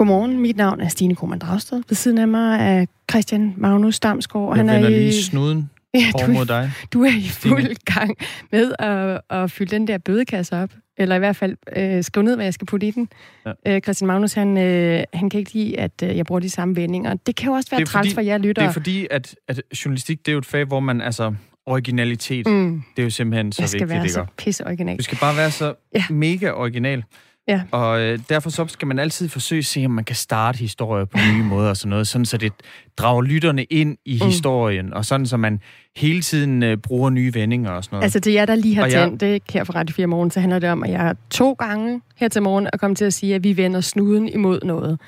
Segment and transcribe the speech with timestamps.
[0.00, 1.82] Godmorgen, mit navn er Stine Krohmann Dragsted.
[1.88, 4.56] Ved siden af mig er Christian Magnus Damsgaard.
[4.56, 5.22] Jeg han er lige i...
[5.22, 6.70] snuden ja, du, mod dig.
[6.92, 8.16] Du er i fuld gang
[8.52, 10.70] med at, at fylde den der bødekasse op.
[10.98, 13.08] Eller i hvert fald øh, skrive ned, hvad jeg skal putte i den.
[13.46, 13.52] Ja.
[13.66, 16.76] Øh, Christian Magnus, han, øh, han kan ikke lide, at øh, jeg bruger de samme
[16.76, 17.14] vendinger.
[17.14, 18.64] Det kan jo også være træls for jer lyttere.
[18.64, 21.34] Det er fordi, at, at journalistik, det er jo et fag, hvor man altså
[21.66, 22.82] originalitet, mm.
[22.96, 23.80] det er jo simpelthen så vigtigt.
[23.80, 24.98] Det skal være så pisse original.
[24.98, 26.04] Du skal bare være så ja.
[26.10, 27.04] mega original.
[27.50, 27.62] Ja.
[27.70, 31.04] Og øh, derfor så skal man altid forsøge at se, om man kan starte historier
[31.04, 32.52] på nye måder og sådan noget, sådan så det
[32.96, 34.26] drager lytterne ind i mm.
[34.26, 35.60] historien, og sådan så man
[35.96, 38.04] hele tiden øh, bruger nye vendinger og sådan noget.
[38.04, 39.32] Altså til jer, der lige har tændt jeg...
[39.32, 42.28] det her for Radio 4 morgen, så handler det om, at jeg to gange her
[42.28, 45.00] til morgen er kommet til at sige, at vi vender snuden imod noget.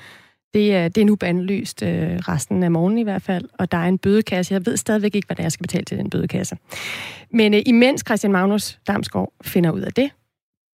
[0.53, 3.77] Det er, det er nu bandlyst øh, resten af morgenen i hvert fald, og der
[3.77, 4.53] er en bødekasse.
[4.53, 6.57] Jeg ved stadigvæk ikke, hvad det er, jeg skal betale til den bødekasse.
[7.31, 10.09] Men øh, imens Christian Magnus Damsgaard finder ud af det,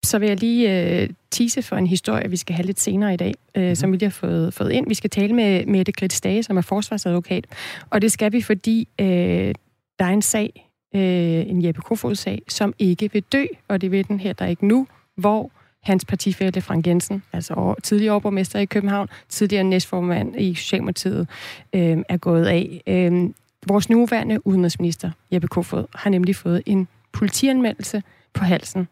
[0.05, 3.17] så vil jeg lige øh, tease for en historie, vi skal have lidt senere i
[3.17, 3.75] dag, øh, mm-hmm.
[3.75, 4.87] som vi lige har fået, fået ind.
[4.87, 7.47] Vi skal tale med Mette Grits som er forsvarsadvokat,
[7.89, 9.55] og det skal vi, fordi øh,
[9.99, 11.01] der er en sag, øh,
[11.49, 14.87] en Jeppe Kofod-sag, som ikke vil dø, og det vil den her der ikke nu,
[15.15, 15.51] hvor
[15.83, 21.27] hans partifælle Frank Jensen, altså tidligere overborgmester i København, tidligere næstformand i Socialdemokratiet,
[21.73, 22.81] øh, er gået af.
[22.87, 23.29] Øh,
[23.67, 28.03] vores nuværende udenrigsminister, Jeppe Kofod, har nemlig fået en politianmeldelse
[28.33, 28.87] på halsen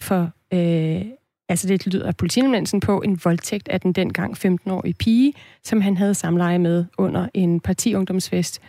[0.00, 1.04] for, øh,
[1.48, 5.32] altså det lyder politianmeldelsen på, en voldtægt af den dengang 15-årige pige,
[5.64, 8.60] som han havde samleje med under en partiungdomsfest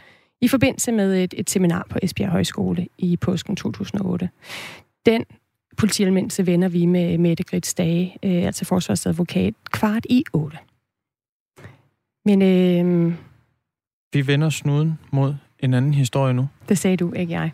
[0.42, 4.30] i forbindelse med et, et seminar på Esbjerg Højskole i påsken 2008.
[5.06, 5.26] Den
[5.78, 10.58] politianmeldelse vender vi med Mette Grits Dage, øh, altså forsvarsadvokat, kvart i 8.
[12.26, 13.14] Men øh,
[14.14, 16.48] vi vender snuden mod en anden historie nu.
[16.70, 17.52] Det sagde du, ikke jeg.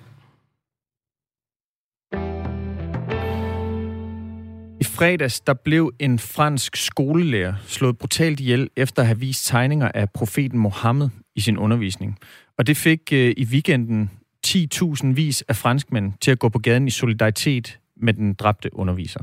[4.95, 10.09] Fredags der blev en fransk skolelærer slået brutalt ihjel efter at have vist tegninger af
[10.09, 12.19] profeten Mohammed i sin undervisning.
[12.57, 14.11] Og det fik øh, i weekenden
[14.47, 19.19] 10.000 vis af franskmænd til at gå på gaden i solidaritet med den dræbte underviser.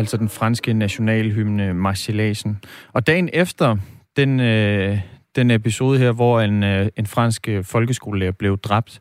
[0.00, 2.58] Altså den franske nationalhymne Marseillaisen.
[2.92, 3.76] Og dagen efter
[4.16, 4.98] den, øh,
[5.36, 9.00] den episode her, hvor en, øh, en fransk øh, folkeskolelærer blev dræbt,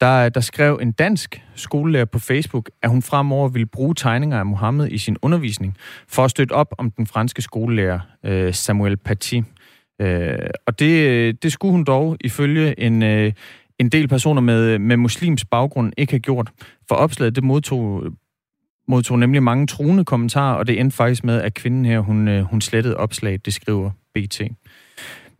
[0.00, 4.46] der, der skrev en dansk skolelærer på Facebook, at hun fremover ville bruge tegninger af
[4.46, 5.76] Mohammed i sin undervisning,
[6.08, 9.40] for at støtte op om den franske skolelærer øh, Samuel Paty.
[10.00, 13.32] Øh, og det, øh, det skulle hun dog, ifølge en, øh,
[13.78, 16.50] en del personer med, med muslims baggrund, ikke have gjort.
[16.88, 18.12] For opslaget det modtog
[18.88, 22.42] modtog nemlig mange truende kommentarer, og det endte faktisk med, at kvinden her, hun, øh,
[22.42, 24.40] hun slettede opslaget, det skriver BT.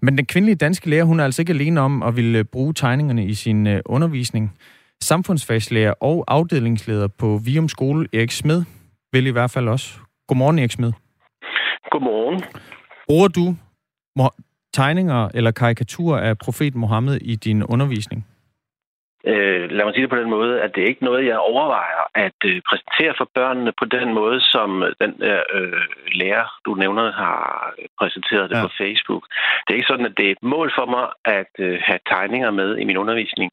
[0.03, 3.27] Men den kvindelige danske lærer, hun er altså ikke alene om at ville bruge tegningerne
[3.27, 4.53] i sin øh, undervisning.
[5.01, 8.65] Samfundsfagslærer og afdelingsleder på Vium Skole, Erik Smed,
[9.13, 9.99] vil i hvert fald også.
[10.29, 10.93] Godmorgen, Erik Smed.
[11.91, 12.43] Godmorgen.
[13.09, 13.57] Bruger du
[14.73, 18.27] tegninger eller karikaturer af profet Mohammed i din undervisning?
[19.27, 22.03] Øh, lad mig sige det på den måde, at det er ikke noget, jeg overvejer
[22.15, 24.69] at øh, præsentere for børnene på den måde, som
[25.01, 28.63] den øh, lærer, du nævner, har præsenteret det ja.
[28.63, 29.25] på Facebook.
[29.65, 32.51] Det er ikke sådan, at det er et mål for mig at øh, have tegninger
[32.51, 33.51] med i min undervisning.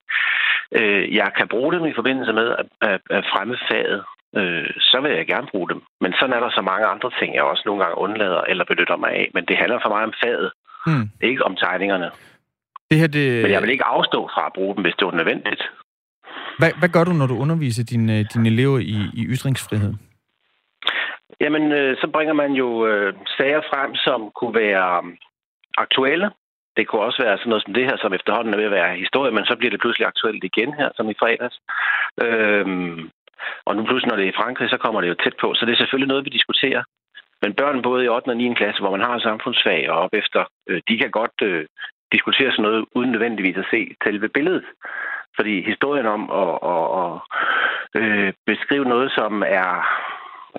[0.72, 4.03] Øh, jeg kan bruge dem i forbindelse med at, at, at fremme faget.
[4.38, 5.81] Øh, så vil jeg gerne bruge dem.
[6.01, 8.97] Men sådan er der så mange andre ting, jeg også nogle gange undlader eller benytter
[8.97, 9.30] mig af.
[9.34, 10.51] Men det handler for mig om faget,
[10.86, 11.09] hmm.
[11.22, 12.09] ikke om tegningerne.
[12.91, 13.41] Det her, det...
[13.41, 15.63] Men jeg vil ikke afstå fra at bruge dem, hvis det er nødvendigt.
[16.59, 19.94] Hvad, hvad gør du, når du underviser dine, dine elever i, i ytringsfrihed?
[21.41, 25.17] Jamen, øh, så bringer man jo øh, sager frem, som kunne være um,
[25.77, 26.29] aktuelle.
[26.77, 29.03] Det kunne også være sådan noget som det her, som efterhånden er ved at være
[29.06, 31.57] historie, men så bliver det pludselig aktuelt igen her, som i fredags.
[32.24, 33.09] Øhm,
[33.65, 35.47] og nu pludselig, når det er i Frankrig, så kommer det jo tæt på.
[35.53, 36.83] Så det er selvfølgelig noget, vi diskuterer.
[37.42, 38.27] Men børn både i 8.
[38.27, 38.53] og 9.
[38.53, 41.65] klasse, hvor man har samfundsfag og op efter, øh, de kan godt øh,
[42.11, 44.65] diskutere sådan noget, uden nødvendigvis at se selve billedet.
[45.35, 47.11] Fordi historien om at, at, at
[48.01, 49.71] øh, beskrive noget, som er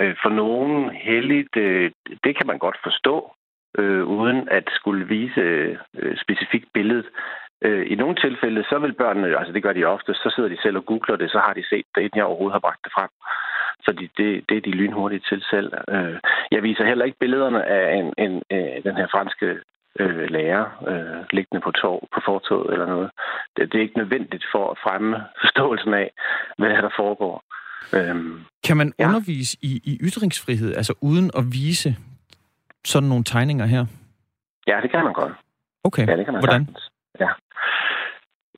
[0.01, 1.91] øh, for nogen heldigt, øh,
[2.25, 3.33] det kan man godt forstå,
[3.79, 7.07] øh, uden at skulle vise øh, specifikt billedet.
[7.63, 10.63] Øh, I nogle tilfælde, så vil børnene, altså det gør de ofte, så sidder de
[10.63, 12.93] selv og googler det, så har de set det, inden jeg overhovedet har bragt det
[12.93, 13.11] frem.
[13.85, 15.73] Så det, det er de lynhurtige til selv.
[15.89, 16.19] Øh,
[16.51, 19.59] jeg viser heller ikke billederne af en, en, en, den her franske
[20.01, 23.11] øh, lærer øh, liggende på, tog, på fortoget eller noget.
[23.57, 26.11] Det, det er ikke nødvendigt for at fremme forståelsen af,
[26.59, 27.37] hvad der foregår.
[27.97, 29.09] Øhm, kan man ja.
[29.09, 31.97] undervise i, i ytringsfrihed, altså uden at vise
[32.85, 33.87] sådan nogle tegninger her?
[34.67, 35.33] Ja, det kan man godt.
[35.85, 36.67] Okay, ja, det kan man hvordan?
[36.67, 36.91] Sagtens.
[37.21, 37.29] Ja.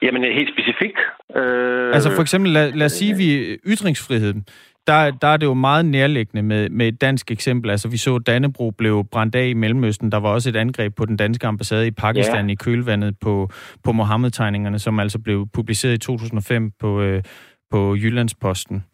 [0.02, 0.98] Jamen, helt specifikt.
[1.36, 4.34] Øh, altså for eksempel, lad, lad os sige, vi ytringsfrihed.
[4.86, 7.70] Der, der er det jo meget nærliggende med, med et dansk eksempel.
[7.70, 10.12] Altså, vi så, Dannebro blev brændt af i Mellemøsten.
[10.12, 12.52] Der var også et angreb på den danske ambassade i Pakistan ja.
[12.52, 13.50] i kølvandet på,
[13.84, 17.22] på Mohammed-tegningerne, som altså blev publiceret i 2005 på, øh,
[17.70, 18.84] på Jyllandsposten.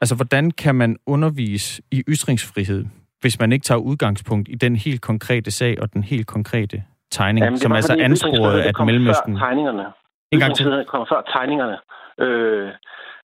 [0.00, 2.84] Altså, hvordan kan man undervise i ytringsfrihed,
[3.20, 7.44] hvis man ikke tager udgangspunkt i den helt konkrete sag og den helt konkrete tegning,
[7.44, 9.36] Jamen, som altså ansporede, at Mellemøsten...
[9.36, 9.84] tegningerne.
[10.32, 10.84] En gang til.
[10.86, 11.78] kommer før tegningerne.
[12.18, 12.68] Øh,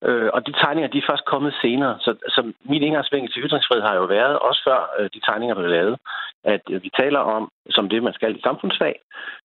[0.08, 1.96] øh, og de tegninger, de er først kommet senere.
[2.00, 5.70] Så, så min indgangsvinkel til ytringsfrihed har jo været, også før øh, de tegninger blev
[5.70, 5.96] lavet,
[6.44, 8.94] at øh, vi taler om, som det man skal i samfundsfag,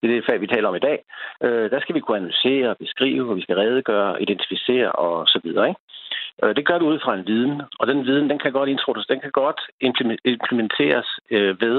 [0.01, 0.97] det er det fag, vi taler om i dag,
[1.43, 5.67] øh, der skal vi kunne analysere, beskrive, og vi skal redegøre, identificere og så videre.
[5.69, 5.79] Ikke?
[6.43, 9.07] Øh, det gør du ud fra en viden, og den viden, den kan godt introduceres,
[9.13, 9.61] den kan godt
[10.25, 11.77] implementeres øh, ved,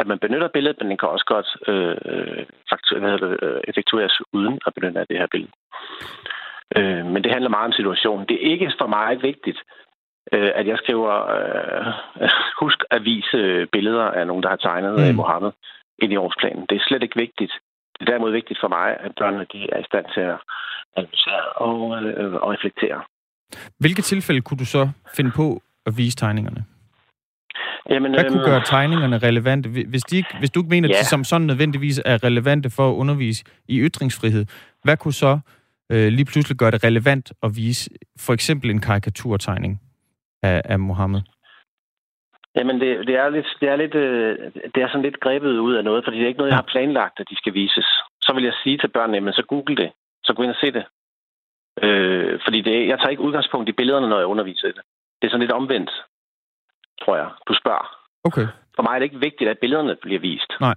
[0.00, 4.16] at man benytter billedet, men den kan også godt øh, faktu- hvad det, øh, effektueres
[4.32, 5.52] uden at benytte af det her billede.
[6.76, 8.26] Øh, men det handler meget om situationen.
[8.28, 9.58] Det er ikke for mig vigtigt,
[10.32, 11.86] øh, at jeg skriver, øh,
[12.62, 15.16] husk at vise billeder af nogen, der har tegnet mm.
[15.16, 15.52] Mohammed
[16.02, 16.66] ind i årsplanen.
[16.68, 17.52] Det er slet ikke vigtigt.
[17.94, 20.38] Det er derimod vigtigt for mig, at børnene de er i stand til at
[20.96, 23.00] analysere og, øh, og reflektere.
[23.78, 26.64] Hvilke tilfælde kunne du så finde på at vise tegningerne?
[27.90, 29.68] Jamen, Hvad kunne øhm, gøre tegningerne relevante?
[29.68, 30.94] Hvis, de ikke, hvis du ikke mener, ja.
[30.94, 34.44] at de som sådan nødvendigvis er relevante for at undervise i ytringsfrihed,
[34.84, 35.38] hvad kunne så
[35.92, 39.80] øh, lige pludselig gøre det relevant at vise for eksempel en karikaturtegning
[40.42, 41.20] af, af Mohammed?
[42.56, 44.38] Jamen, det, det er lidt, det er lidt, øh,
[44.74, 46.72] det er sådan lidt grebet ud af noget, fordi det er ikke noget, jeg har
[46.72, 47.88] planlagt, at de skal vises.
[48.22, 49.90] Så vil jeg sige til børnene, men så google det.
[50.24, 50.84] Så gå ind og se det.
[51.82, 54.82] Øh, fordi det, jeg tager ikke udgangspunkt i billederne, når jeg underviser det.
[55.18, 55.90] Det er sådan lidt omvendt,
[57.02, 57.28] tror jeg.
[57.48, 57.86] Du spørger.
[58.28, 58.46] Okay.
[58.76, 60.50] For mig er det ikke vigtigt, at billederne bliver vist.
[60.60, 60.74] Nej.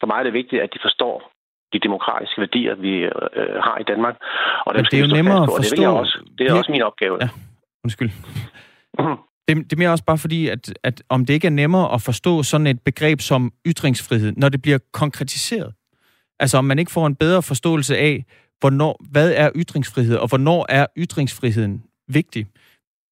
[0.00, 1.32] For mig er det vigtigt, at de forstår
[1.72, 2.92] de demokratiske værdier, vi
[3.38, 4.16] øh, har i Danmark.
[4.66, 5.76] Og Men det er jo nemmere at forstå.
[5.76, 7.16] Det, jeg også, det er også min opgave.
[7.20, 7.28] Ja,
[7.84, 8.10] undskyld.
[8.98, 9.16] Mm.
[9.48, 12.02] Det, det er mere også bare fordi, at, at om det ikke er nemmere at
[12.02, 15.74] forstå sådan et begreb som ytringsfrihed, når det bliver konkretiseret.
[16.40, 18.24] Altså om man ikke får en bedre forståelse af,
[18.60, 22.46] hvornår, hvad er ytringsfrihed, og hvornår er ytringsfriheden vigtig?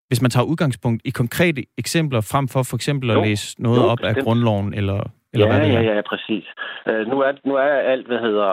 [0.09, 3.83] Hvis man tager udgangspunkt i konkrete eksempler, frem for for eksempel at jo, læse noget
[3.83, 5.01] jo, op af grundloven, eller,
[5.33, 5.81] eller ja, hvad det er.
[5.81, 6.45] Ja, ja, præcis.
[6.91, 8.53] Uh, nu, er, nu er alt, hvad hedder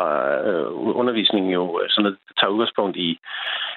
[0.50, 3.20] uh, undervisningen jo sådan noget, tager udgangspunkt i,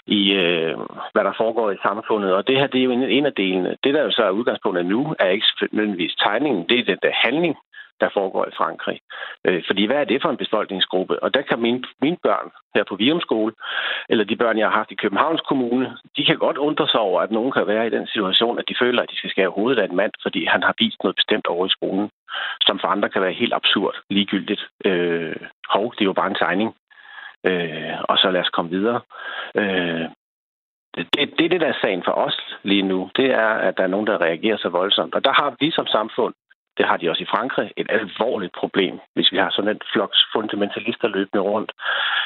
[0.06, 0.72] i uh,
[1.12, 3.76] hvad der foregår i samfundet, og det her, det er jo en, en af delene.
[3.84, 7.12] Det, der jo så er udgangspunktet nu, er ikke nødvendigvis tegningen, det er den der
[7.24, 7.56] handling,
[8.00, 9.00] der foregår i Frankrig.
[9.44, 11.22] Øh, fordi hvad er det for en befolkningsgruppe?
[11.22, 13.52] Og der kan mine, mine børn her på Virum Skole,
[14.08, 17.20] eller de børn, jeg har haft i Københavns Kommune, de kan godt undre sig over,
[17.20, 19.78] at nogen kan være i den situation, at de føler, at de skal skære hovedet
[19.82, 22.10] af en mand, fordi han har vist noget bestemt over i skolen,
[22.60, 24.62] som for andre kan være helt absurd, ligegyldigt.
[24.84, 25.36] Øh,
[25.68, 26.74] hov, det er jo bare en tegning.
[27.46, 29.00] Øh, og så lad os komme videre.
[29.54, 30.06] Øh,
[30.94, 33.82] det, det, det, det der er sagen for os lige nu, det er, at der
[33.82, 35.14] er nogen, der reagerer så voldsomt.
[35.14, 36.34] Og der har vi som samfund
[36.78, 40.18] det har de også i Frankrig, et alvorligt problem, hvis vi har sådan en floks
[40.32, 41.72] fundamentalister løbende rundt.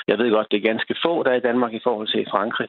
[0.09, 2.31] Jeg ved godt, det er ganske få, der er i Danmark i forhold til i
[2.31, 2.69] Frankrig,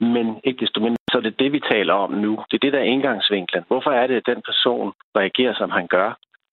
[0.00, 2.32] men ikke desto mindre, så er det det, vi taler om nu.
[2.50, 3.64] Det er det, der er indgangsvinklen.
[3.66, 6.10] Hvorfor er det, at den person reagerer, som han gør,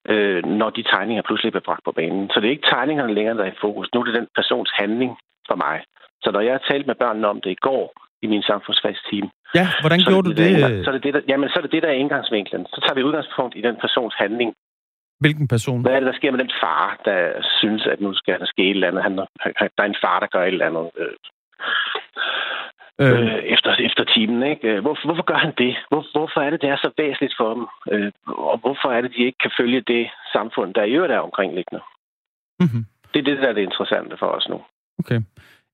[0.10, 2.30] øh, når de tegninger pludselig bliver bragt på banen?
[2.30, 3.94] Så det er ikke tegningerne længere, der er i fokus.
[3.94, 5.84] Nu er det den persons handling for mig.
[6.24, 9.30] Så når jeg har talt med børnene om det i går, i min samfundsfagsteam.
[9.60, 10.52] Ja, hvordan gjorde du det?
[10.56, 10.86] det?
[10.86, 12.66] Så er det, det der, jamen, så er det det, der er indgangsvinklen.
[12.74, 14.54] Så tager vi udgangspunkt i den persons handling.
[15.20, 15.82] Hvilken person?
[15.82, 17.22] Hvad er det, der sker med den far, der
[17.60, 19.04] synes, at nu skal der ske et eller andet?
[19.04, 19.18] Han,
[19.78, 20.88] der er en far, der gør et eller andet.
[21.02, 21.16] Øh,
[23.02, 23.20] øh.
[23.22, 24.44] Øh, efter, efter timen.
[24.44, 24.80] Ikke?
[24.80, 25.76] Hvor, hvorfor gør han det?
[25.90, 27.66] Hvor, hvorfor er det, det er så væsentligt for dem?
[27.92, 31.20] Øh, og hvorfor er det, de ikke kan følge det samfund, der i øvrigt er
[31.20, 31.82] omkringliggende?
[32.60, 32.84] Mm-hmm.
[33.14, 34.62] Det er det, der er det interessante for os nu.
[35.00, 35.20] Okay.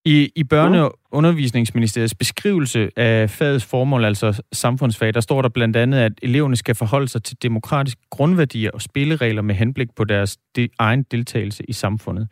[0.06, 5.76] I, i Børne- og Undervisningsministeriets beskrivelse af fagets formål, altså samfundsfag, der står der blandt
[5.76, 10.38] andet, at eleverne skal forholde sig til demokratiske grundværdier og spilleregler med henblik på deres
[10.56, 12.28] de, egen deltagelse i samfundet.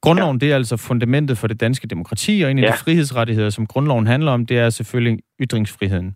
[0.00, 0.46] Grundloven, ja.
[0.46, 2.72] det er altså fundamentet for det danske demokrati, og en af ja.
[2.72, 6.14] de frihedsrettigheder, som grundloven handler om, det er selvfølgelig ytringsfriheden.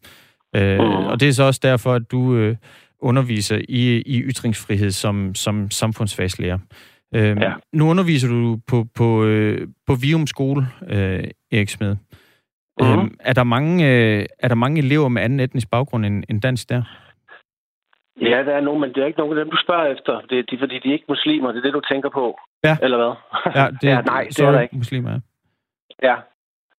[0.57, 0.85] Øh, mm.
[0.85, 2.57] Og det er så også derfor, at du øh,
[3.00, 6.59] underviser i, i ytringsfrihed som, som samfundsfagslærer.
[7.15, 7.53] Øh, ja.
[7.73, 11.97] Nu underviser du på, på, øh, på Vium Skole, øh, Erik Smed.
[12.81, 13.05] Mm-hmm.
[13.05, 16.43] Øh, er, der mange, øh, er der mange elever med anden etnisk baggrund end, end
[16.43, 16.83] dansk der?
[18.21, 20.21] Ja, der er nogen, men det er ikke nogen af dem, du spørger efter.
[20.31, 21.53] Det er de, fordi de er ikke muslimer.
[21.53, 22.38] Det er det, du tænker på.
[22.65, 22.77] Ja.
[22.83, 23.15] Eller hvad?
[23.55, 24.77] Ja, det, ja nej, det er der ikke.
[24.77, 25.19] muslimer, ja.
[26.03, 26.17] Ja,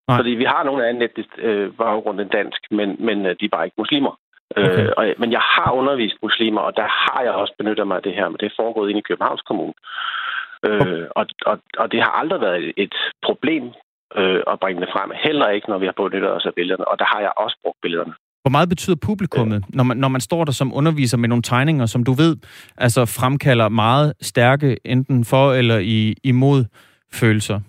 [0.07, 0.17] Nej.
[0.17, 3.49] fordi vi har nogle anden etnisk øh, baggrund end dansk, men, men øh, de er
[3.55, 4.19] bare ikke muslimer.
[4.57, 4.85] Okay.
[4.85, 8.03] Øh, og, men jeg har undervist muslimer, og der har jeg også benyttet mig af
[8.03, 9.73] det her, men det er foregået ind i Københavns Kommune.
[10.65, 13.63] Øh, og, og, og det har aldrig været et problem
[14.15, 15.11] øh, at bringe det frem.
[15.15, 17.81] Heller ikke, når vi har benyttet os af billederne, og der har jeg også brugt
[17.81, 18.13] billederne.
[18.43, 21.85] Hvor meget betyder publikummet, når man, når man står der som underviser med nogle tegninger,
[21.85, 22.37] som du ved,
[22.77, 26.65] altså fremkalder meget stærke, enten for eller i, imod
[27.13, 27.59] følelser?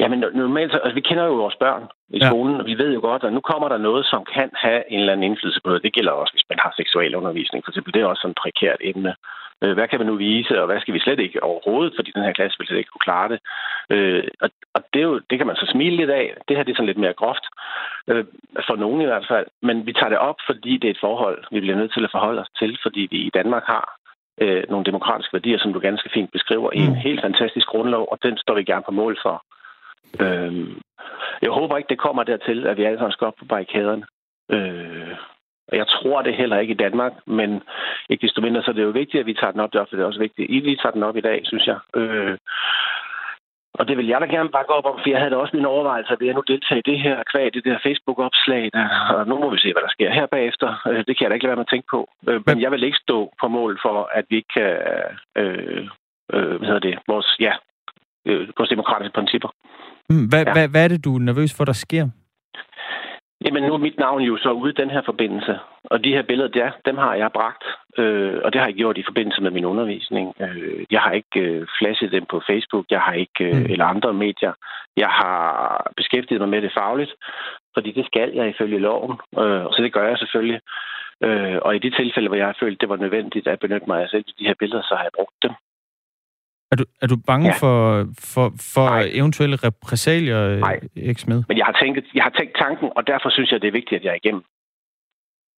[0.00, 1.82] Jamen normalt, altså, vi kender jo vores børn
[2.16, 2.28] i ja.
[2.28, 5.00] skolen, og vi ved jo godt, at nu kommer der noget, som kan have en
[5.00, 5.82] eller anden indflydelse på noget.
[5.82, 7.64] Det gælder også, hvis man har seksuel undervisning.
[7.64, 9.14] For eksempel, det er også sådan et prekært emne.
[9.62, 12.22] Øh, hvad kan man nu vise, og hvad skal vi slet ikke overhovedet, fordi den
[12.22, 13.40] her klasse vil slet ikke kunne klare det.
[13.90, 16.36] Øh, og og det, er jo, det kan man så smile lidt af.
[16.48, 17.46] Det her det er sådan lidt mere groft,
[18.08, 18.24] øh,
[18.66, 19.46] for nogen i hvert fald.
[19.62, 22.10] Men vi tager det op, fordi det er et forhold, vi bliver nødt til at
[22.10, 23.96] forholde os til, fordi vi i Danmark har
[24.40, 27.04] øh, nogle demokratiske værdier, som du ganske fint beskriver, i en mm.
[27.06, 29.44] helt fantastisk grundlov, og den står vi gerne på mål for.
[30.24, 30.52] Øh,
[31.42, 34.04] jeg håber ikke, det kommer dertil, at vi alle sammen skal op på barrikaderne.
[34.50, 35.16] Øh,
[35.70, 37.62] og jeg tror det heller ikke i Danmark, men
[38.10, 39.72] ikke desto mindre, så det er jo vigtigt, at vi tager den op.
[39.72, 41.78] Derfor er det også vigtigt, at I tager den op i dag, synes jeg.
[41.96, 42.38] Øh,
[43.74, 45.68] og det vil jeg da gerne bakke op om, for jeg havde da også mine
[45.68, 48.70] overvejelser ved at nu deltage i det her kvad, det der Facebook-opslag.
[48.72, 48.86] Der,
[49.16, 50.68] og nu må vi se, hvad der sker her bagefter.
[50.90, 52.00] Øh, det kan jeg da ikke lade være med at tænke på.
[52.28, 54.72] Øh, men jeg vil ikke stå på mål for, at vi ikke kan...
[55.36, 55.84] Øh,
[56.34, 56.98] øh, hvad hedder det?
[57.08, 57.52] Vores, ja,
[58.28, 59.48] øh, vores demokratiske principper.
[60.10, 60.52] Mm, hvad, ja.
[60.52, 62.04] hvad, hvad er det, du er nervøs for, der sker?
[63.44, 65.58] Jamen, nu er mit navn jo så ude i den her forbindelse.
[65.84, 67.64] Og de her billeder, ja, dem har jeg bragt.
[67.98, 70.34] Øh, og det har jeg gjort i forbindelse med min undervisning.
[70.40, 73.70] Øh, jeg har ikke øh, flashet dem på Facebook, jeg har ikke, øh, mm.
[73.72, 74.52] eller andre medier.
[74.96, 77.12] Jeg har beskæftiget mig med det fagligt,
[77.74, 79.12] fordi det skal jeg ifølge loven.
[79.38, 80.60] Øh, og så det gør jeg selvfølgelig.
[81.24, 84.02] Øh, og i de tilfælde, hvor jeg har følt, det var nødvendigt at benytte mig
[84.02, 85.52] af selv de her billeder, så har jeg brugt dem.
[86.72, 87.54] Er du, er du bange ja.
[87.62, 87.78] for,
[88.32, 88.86] for, for
[89.20, 90.80] eventuelle repræsalier, Nej.
[91.06, 91.42] Erik Smed?
[91.48, 93.98] Men jeg har, tænkt, jeg har tænkt tanken, og derfor synes jeg, det er vigtigt,
[93.98, 94.44] at jeg er igennem.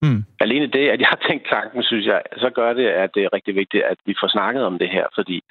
[0.03, 0.25] Hmm.
[0.41, 3.33] Alene det, at jeg har tænkt tanken, synes jeg, så gør det, at det er
[3.33, 5.43] rigtig vigtigt, at vi får snakket om det her, fordi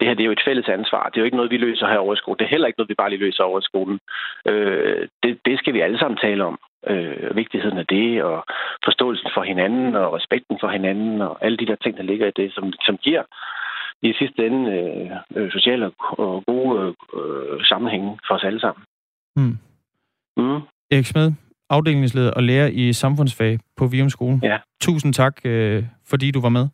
[0.00, 1.08] det her det er jo et fælles ansvar.
[1.08, 2.38] Det er jo ikke noget, vi løser her over i skolen.
[2.38, 3.98] Det er heller ikke noget, vi bare lige løser over i skolen.
[4.46, 6.58] Øh, det, det skal vi alle sammen tale om.
[6.86, 8.44] Øh, vigtigheden af det, og
[8.84, 12.38] forståelsen for hinanden, og respekten for hinanden, og alle de der ting, der ligger i
[12.40, 13.22] det, som, som giver
[14.02, 18.84] i sidste ende øh, øh, sociale og gode øh, sammenhænge for os alle sammen.
[19.36, 19.58] Mm.
[20.36, 20.60] Mm.
[20.90, 21.32] Erik Smed,
[21.70, 24.40] afdelingsleder og lærer i samfundsfag på Vium Skole.
[24.42, 24.58] Ja.
[24.80, 26.68] Tusind tak, øh, fordi du var med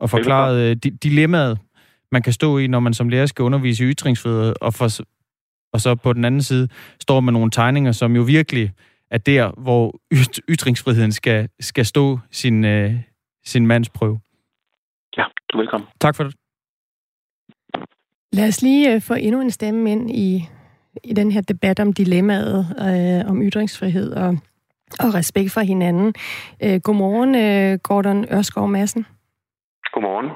[0.00, 1.58] og forklarede øh, dilemmaet,
[2.12, 4.88] man kan stå i, når man som lærer skal undervise i ytringsfrihed, og, for,
[5.72, 6.68] og så på den anden side
[7.00, 8.72] står med nogle tegninger, som jo virkelig
[9.10, 10.00] er der, hvor
[10.48, 12.94] ytringsfriheden skal, skal stå sin, øh,
[13.44, 14.20] sin mandsprøve.
[15.16, 15.88] Ja, du er velkommen.
[16.00, 16.34] Tak for det.
[18.32, 20.48] Lad os lige øh, få endnu en stemme ind i,
[21.04, 24.38] i den her debat om dilemmaet, øh, om ytringsfrihed og,
[25.00, 26.14] og respekt for hinanden.
[26.62, 29.06] Øh, godmorgen, øh, Gordon Ørskov Madsen.
[29.92, 30.30] Godmorgen.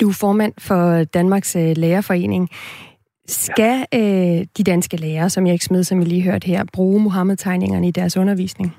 [0.00, 2.48] Du er formand for Danmarks øh, Lærerforening.
[3.26, 7.00] Skal øh, de danske lærere, som jeg ikke smed, som vi lige hørte her, bruge
[7.00, 8.76] Mohammed-tegningerne i deres undervisning?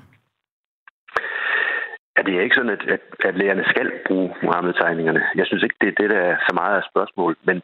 [2.16, 5.22] Ja, det er ikke sådan, at, at, at lærerne skal bruge Mohammed-tegningerne.
[5.34, 7.36] Jeg synes ikke, det er det, der er så meget af spørgsmål.
[7.44, 7.62] Men,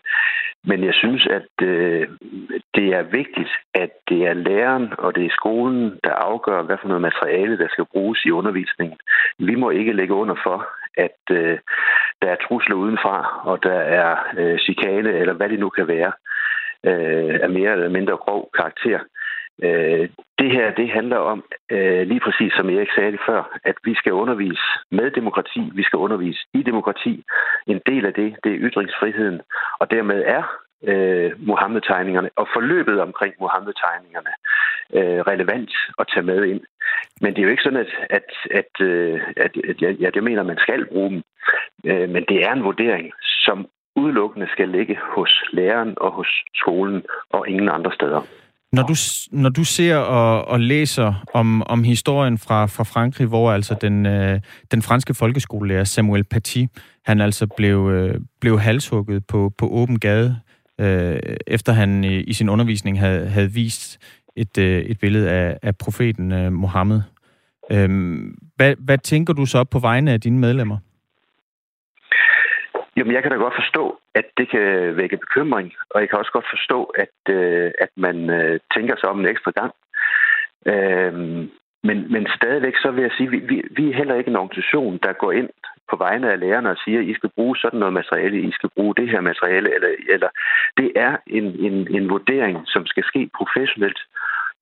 [0.65, 2.09] men jeg synes, at øh,
[2.75, 6.89] det er vigtigt, at det er læreren og det er skolen, der afgør, hvad for
[6.89, 8.99] noget materiale, der skal bruges i undervisningen.
[9.39, 11.59] Vi må ikke lægge under for, at øh,
[12.23, 16.13] der er trusler udenfra, og der er øh, chikane, eller hvad det nu kan være,
[16.85, 18.99] øh, af mere eller mindre grov karakter.
[18.99, 19.20] Øh,
[19.63, 23.75] Øh, det her, det handler om, øh, lige præcis som Erik sagde det før, at
[23.85, 27.25] vi skal undervise med demokrati, vi skal undervise i demokrati.
[27.67, 29.41] En del af det, det er ytringsfriheden,
[29.81, 30.43] og dermed er
[30.85, 34.33] øh, Mohammed-tegningerne og forløbet omkring Mohammed-tegningerne
[34.97, 36.61] øh, relevant at tage med ind.
[37.21, 40.41] Men det er jo ikke sådan, at, at, at, øh, at, at jeg, jeg mener,
[40.41, 41.23] at man skal bruge dem.
[41.87, 47.03] Øh, men det er en vurdering, som udelukkende skal ligge hos læreren og hos skolen
[47.31, 48.23] og ingen andre steder.
[48.73, 48.95] Når du,
[49.33, 54.07] når du ser og, og læser om, om historien fra, fra Frankrig, hvor altså den,
[54.07, 56.65] øh, den franske folkeskolelærer Samuel Paty,
[57.05, 60.37] han altså blev, øh, blev halshugget på, på åben gade,
[60.81, 63.99] øh, efter han i, i sin undervisning havde, havde vist
[64.37, 67.01] et, øh, et billede af, af profeten øh, Mohammed.
[67.73, 68.19] Øh,
[68.57, 70.79] hvad, hvad tænker du så på vegne af dine medlemmer?
[73.01, 76.33] Jamen, jeg kan da godt forstå, at det kan vække bekymring, og jeg kan også
[76.33, 79.73] godt forstå, at, øh, at man øh, tænker sig om en ekstra gang.
[80.73, 81.15] Øh,
[81.89, 84.37] men, men stadigvæk så vil jeg sige, at vi, vi, vi er heller ikke en
[84.37, 85.49] organisation, der går ind
[85.91, 88.71] på vegne af lærerne og siger, at I skal bruge sådan noget materiale, I skal
[88.77, 90.29] bruge det her materiale, eller, eller
[90.77, 94.01] det er en, en, en vurdering, som skal ske professionelt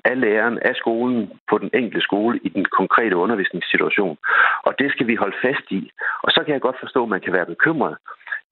[0.04, 4.18] af læreren, af skolen, på den enkelte skole i den konkrete undervisningssituation.
[4.62, 5.90] Og det skal vi holde fast i.
[6.22, 7.96] Og så kan jeg godt forstå, at man kan være bekymret.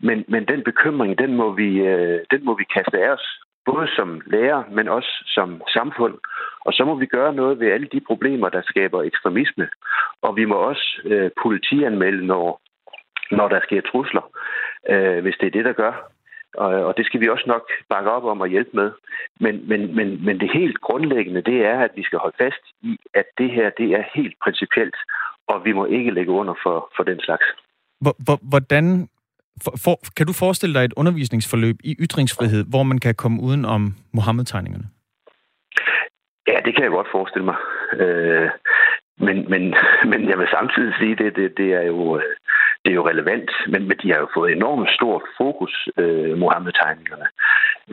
[0.00, 3.26] Men, men den bekymring, den må, vi, øh, den må vi kaste af os,
[3.66, 6.14] både som lærer, men også som samfund.
[6.66, 9.68] Og så må vi gøre noget ved alle de problemer, der skaber ekstremisme.
[10.22, 12.60] Og vi må også øh, politianmelde, når,
[13.30, 14.30] når der sker trusler,
[14.90, 16.10] øh, hvis det er det, der gør.
[16.54, 18.90] Og, og det skal vi også nok bakke op om og hjælpe med.
[19.40, 22.98] Men, men, men, men det helt grundlæggende, det er, at vi skal holde fast i,
[23.14, 24.96] at det her, det er helt principielt,
[25.46, 27.44] og vi må ikke lægge under for, for den slags.
[28.42, 29.08] Hvordan
[29.64, 33.64] for, for, kan du forestille dig et undervisningsforløb i ytringsfrihed, hvor man kan komme uden
[33.64, 34.86] om Mohammed-tegningerne?
[36.48, 37.56] Ja, det kan jeg godt forestille mig.
[38.02, 38.48] Øh,
[39.18, 39.62] men, men,
[40.10, 42.18] men jeg vil samtidig sige, at det, det, det, er jo,
[42.82, 47.26] det er jo relevant, men, men de har jo fået enormt stort fokus, øh, Mohammed-tegningerne.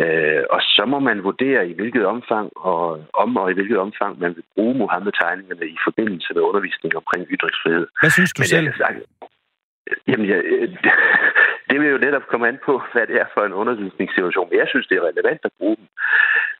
[0.03, 4.19] Øh, og så må man vurdere, i hvilket omfang og om og i hvilket omfang
[4.19, 7.87] man vil bruge Mohammed-tegningerne i forbindelse med undervisning omkring ytringsfrihed.
[8.01, 8.67] Hvad synes du men selv?
[8.77, 8.97] Sagt,
[10.07, 10.69] jamen, jeg, øh,
[11.69, 14.49] det vil jo netop komme an på, hvad det er for en undervisningssituation.
[14.51, 15.87] Jeg synes, det er relevant at bruge dem.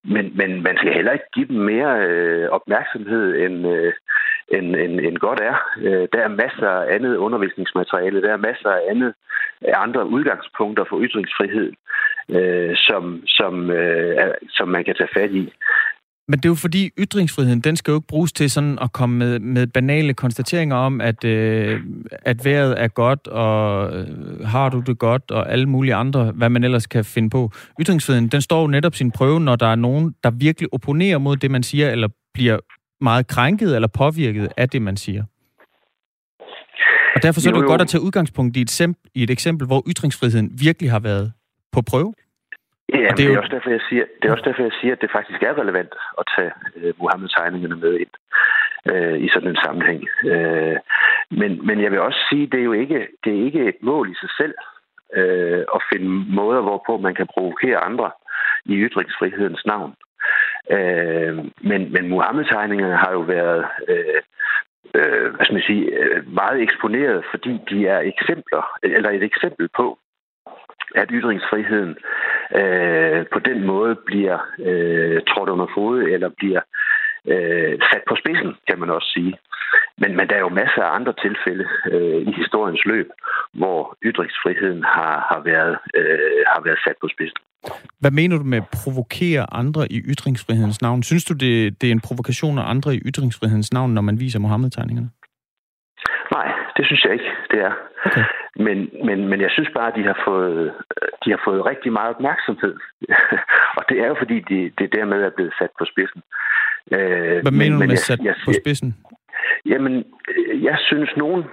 [0.03, 3.93] Men, men man skal heller ikke give dem mere øh, opmærksomhed, end, øh,
[4.47, 5.55] end, end, end godt er.
[5.77, 9.13] Øh, der er masser af andet undervisningsmateriale, der er masser af andet
[9.67, 11.71] øh, andre udgangspunkter for ytringsfrihed,
[12.35, 15.53] øh, som, som, øh, som man kan tage fat i.
[16.27, 19.17] Men det er jo fordi, ytringsfriheden, den skal jo ikke bruges til sådan at komme
[19.17, 21.79] med, med banale konstateringer om, at, øh,
[22.11, 26.49] at vejret er godt, og øh, har du det godt, og alle mulige andre, hvad
[26.49, 27.51] man ellers kan finde på.
[27.81, 31.37] Ytringsfriheden, den står jo netop sin prøve, når der er nogen, der virkelig opponerer mod
[31.37, 32.57] det, man siger, eller bliver
[33.01, 35.23] meget krænket eller påvirket af det, man siger.
[37.15, 38.81] Og derfor så er det jo, jo godt at tage udgangspunkt i et,
[39.15, 41.33] i et eksempel, hvor ytringsfriheden virkelig har været
[41.71, 42.13] på prøve.
[42.93, 43.31] Ja, og det, er jo...
[43.31, 45.43] det, er også derfor, jeg siger, det er også derfor, jeg siger, at det faktisk
[45.43, 48.13] er relevant at tage øh, Muhammed-tegningerne med ind
[48.91, 50.01] øh, i sådan en sammenhæng.
[50.23, 50.77] Øh,
[51.39, 53.79] men, men jeg vil også sige, at det er jo ikke, det er ikke et
[53.81, 54.55] mål i sig selv
[55.13, 58.11] øh, at finde måder, hvorpå man kan provokere andre
[58.65, 59.93] i ytringsfrihedens navn.
[60.71, 64.21] Øh, men, men Muhammed-tegningerne har jo været øh,
[64.95, 69.69] øh, hvad skal man sige, øh, meget eksponeret, fordi de er eksempler, eller et eksempel
[69.75, 69.97] på,
[70.95, 71.97] at ytringsfriheden
[72.59, 74.37] øh, på den måde bliver
[74.69, 76.61] øh, trådt under fod, eller bliver
[77.31, 79.33] øh, sat på spidsen, kan man også sige.
[79.97, 83.09] Men, men der er jo masser af andre tilfælde øh, i historiens løb,
[83.53, 87.41] hvor ytringsfriheden har, har, været, øh, har været sat på spidsen.
[87.99, 91.03] Hvad mener du med at provokere andre i ytringsfrihedens navn?
[91.03, 94.39] Synes du, det, det er en provokation af andre i ytringsfrihedens navn, når man viser
[94.39, 95.09] Mohammed-tegningerne?
[96.35, 97.73] Nej, det synes jeg ikke, det er.
[98.05, 98.23] Okay.
[98.65, 100.73] Men, men, men jeg synes bare, at de har fået,
[101.25, 102.75] de har fået rigtig meget opmærksomhed.
[103.77, 106.21] og det er jo fordi, de, det dermed er blevet sat på spidsen.
[106.91, 108.95] Øh, Hvad mener men, du med jeg, sat jeg, på spidsen?
[109.65, 109.93] Jamen,
[110.67, 111.43] jeg synes, nogen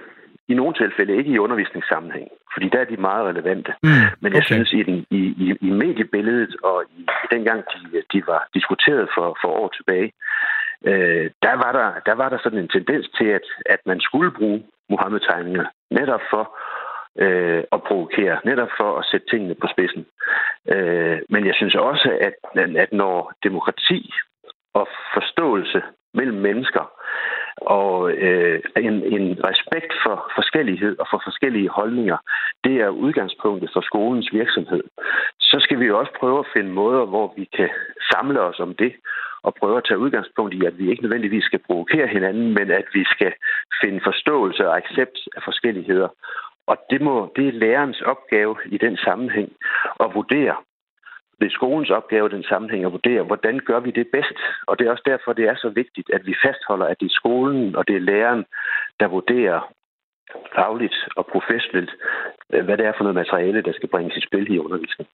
[0.51, 3.71] i nogle tilfælde ikke i undervisningssammenhæng, fordi der er de meget relevante.
[3.83, 3.89] Mm,
[4.21, 4.53] Men jeg okay.
[4.53, 9.09] synes, i, den, i, i, i mediebilledet og i, i dengang de, de var diskuteret
[9.15, 10.11] for, for år tilbage,
[10.85, 14.31] øh, der, var der, der var der sådan en tendens til, at, at man skulle
[14.31, 16.57] bruge Mohammed-tegninger netop for
[17.19, 20.05] øh, at provokere, netop for at sætte tingene på spidsen.
[20.73, 22.33] Øh, men jeg synes også, at,
[22.77, 24.13] at når demokrati
[24.73, 25.81] og forståelse
[26.13, 26.91] mellem mennesker
[27.57, 32.17] og øh, en, en respekt for forskellighed og for forskellige holdninger,
[32.63, 34.83] det er udgangspunktet for skolens virksomhed.
[35.39, 37.69] Så skal vi også prøve at finde måder, hvor vi kan
[38.11, 38.93] samle os om det
[39.43, 42.85] og prøve at tage udgangspunkt i, at vi ikke nødvendigvis skal provokere hinanden, men at
[42.93, 43.33] vi skal
[43.81, 46.07] finde forståelse og accept af forskelligheder.
[46.67, 49.49] Og det, må, det er lærerens opgave i den sammenhæng
[49.99, 50.55] at vurdere,
[51.41, 54.39] det er skolens opgave den sammenhæng at vurdere, hvordan gør vi det bedst.
[54.67, 57.19] Og det er også derfor, det er så vigtigt, at vi fastholder, at det er
[57.21, 58.45] skolen og det er læreren,
[58.99, 59.73] der vurderer
[60.55, 61.91] fagligt og professionelt,
[62.49, 65.13] hvad det er for noget materiale, der skal bringes i spil i undervisningen.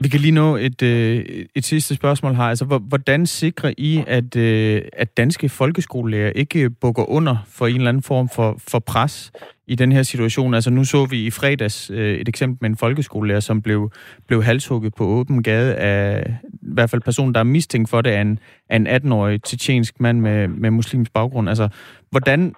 [0.00, 1.24] Vi kan lige nå et, øh,
[1.54, 2.42] et sidste spørgsmål her.
[2.42, 7.76] Altså, hvordan sikrer I, at, øh, at danske folkeskolelærer ikke øh, bukker under for en
[7.76, 9.32] eller anden form for, for pres
[9.66, 10.54] i den her situation?
[10.54, 13.92] Altså, nu så vi i fredags øh, et eksempel med en folkeskolelærer, som blev,
[14.26, 18.10] blev halshugget på åben gade af i hvert fald personen, der er mistænkt for det,
[18.10, 21.48] af en, af en 18-årig tjetjensk mand med, med muslimsk baggrund.
[21.48, 21.68] Altså,
[22.10, 22.54] hvordan,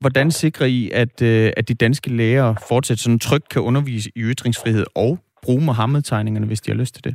[0.00, 4.20] hvordan sikrer I, at, øh, at de danske lærere fortsat sådan trygt kan undervise i
[4.20, 7.14] ytringsfrihed og bruge Mohammed-tegningerne, hvis de har lyst til det?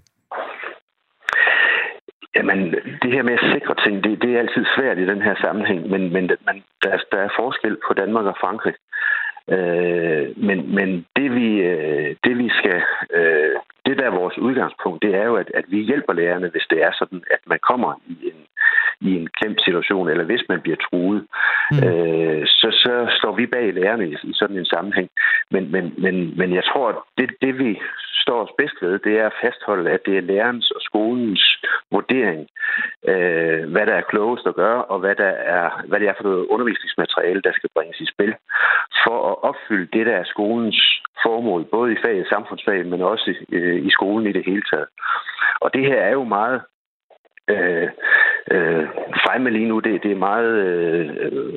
[2.36, 2.60] Jamen,
[3.02, 5.82] det her med at sikre ting, det, det er altid svært i den her sammenhæng,
[5.90, 8.76] men, men man, der, der er forskel på Danmark og Frankrig.
[9.56, 12.82] Øh, men, men det vi, øh, det vi skal,
[13.20, 13.56] øh,
[13.86, 16.84] det der er vores udgangspunkt, det er jo, at, at vi hjælper lærerne, hvis det
[16.84, 18.42] er sådan, at man kommer i en,
[19.02, 21.28] i en klemt situation, eller hvis man bliver truet,
[21.72, 21.78] mm.
[21.88, 25.10] øh, så, så står vi bag lærerne i, i sådan en sammenhæng.
[25.52, 27.80] Men, men, men, men jeg tror, at det, det vi
[28.26, 31.44] står os bedst ved, det er at fastholde, at det er lærernes og skolens
[31.92, 32.42] vurdering,
[33.12, 36.24] øh, hvad der er klogest at gøre, og hvad, der er, hvad det er for
[36.24, 38.34] noget undervisningsmateriale, der skal bringes i spil,
[39.04, 40.80] for at opfylde det, der er skolens
[41.24, 44.88] formål, både i faget samfundsfag, men også øh, Øh, i skolen i det hele taget.
[45.62, 46.62] Og det her er jo meget
[47.48, 47.90] øh,
[48.52, 48.88] øh,
[49.24, 49.80] fremme lige nu.
[49.80, 51.08] Det, det er meget, øh,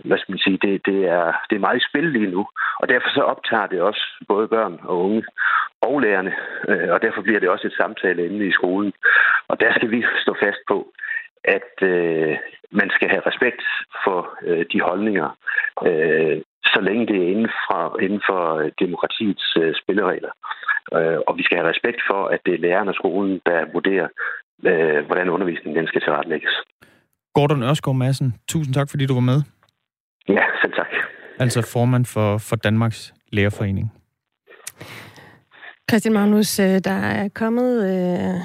[0.04, 2.46] hvad skal man sige, det, det, er, det er meget i spil lige nu.
[2.80, 5.24] Og derfor så optager det også både børn og unge
[5.80, 6.32] og lærerne,
[6.68, 8.92] øh, og derfor bliver det også et samtale inde i skolen.
[9.48, 10.92] Og der skal vi stå fast på,
[11.44, 12.36] at øh,
[12.70, 13.62] man skal have respekt
[14.04, 15.28] for øh, de holdninger,
[15.86, 20.32] øh, så længe det er inden for, inden for demokratiets øh, spilleregler.
[20.96, 24.08] Øh, og vi skal have respekt for, at det er lærerne og skolen, der vurderer,
[24.70, 26.54] øh, hvordan undervisningen den skal tilrettelægges.
[27.34, 29.40] Gordon Ørskov Madsen, tusind tak, fordi du var med.
[30.28, 30.92] Ja, selv tak.
[31.38, 33.92] Altså formand for, for Danmarks Lærerforening.
[35.90, 38.40] Christian Magnus, øh, der er kommet øh,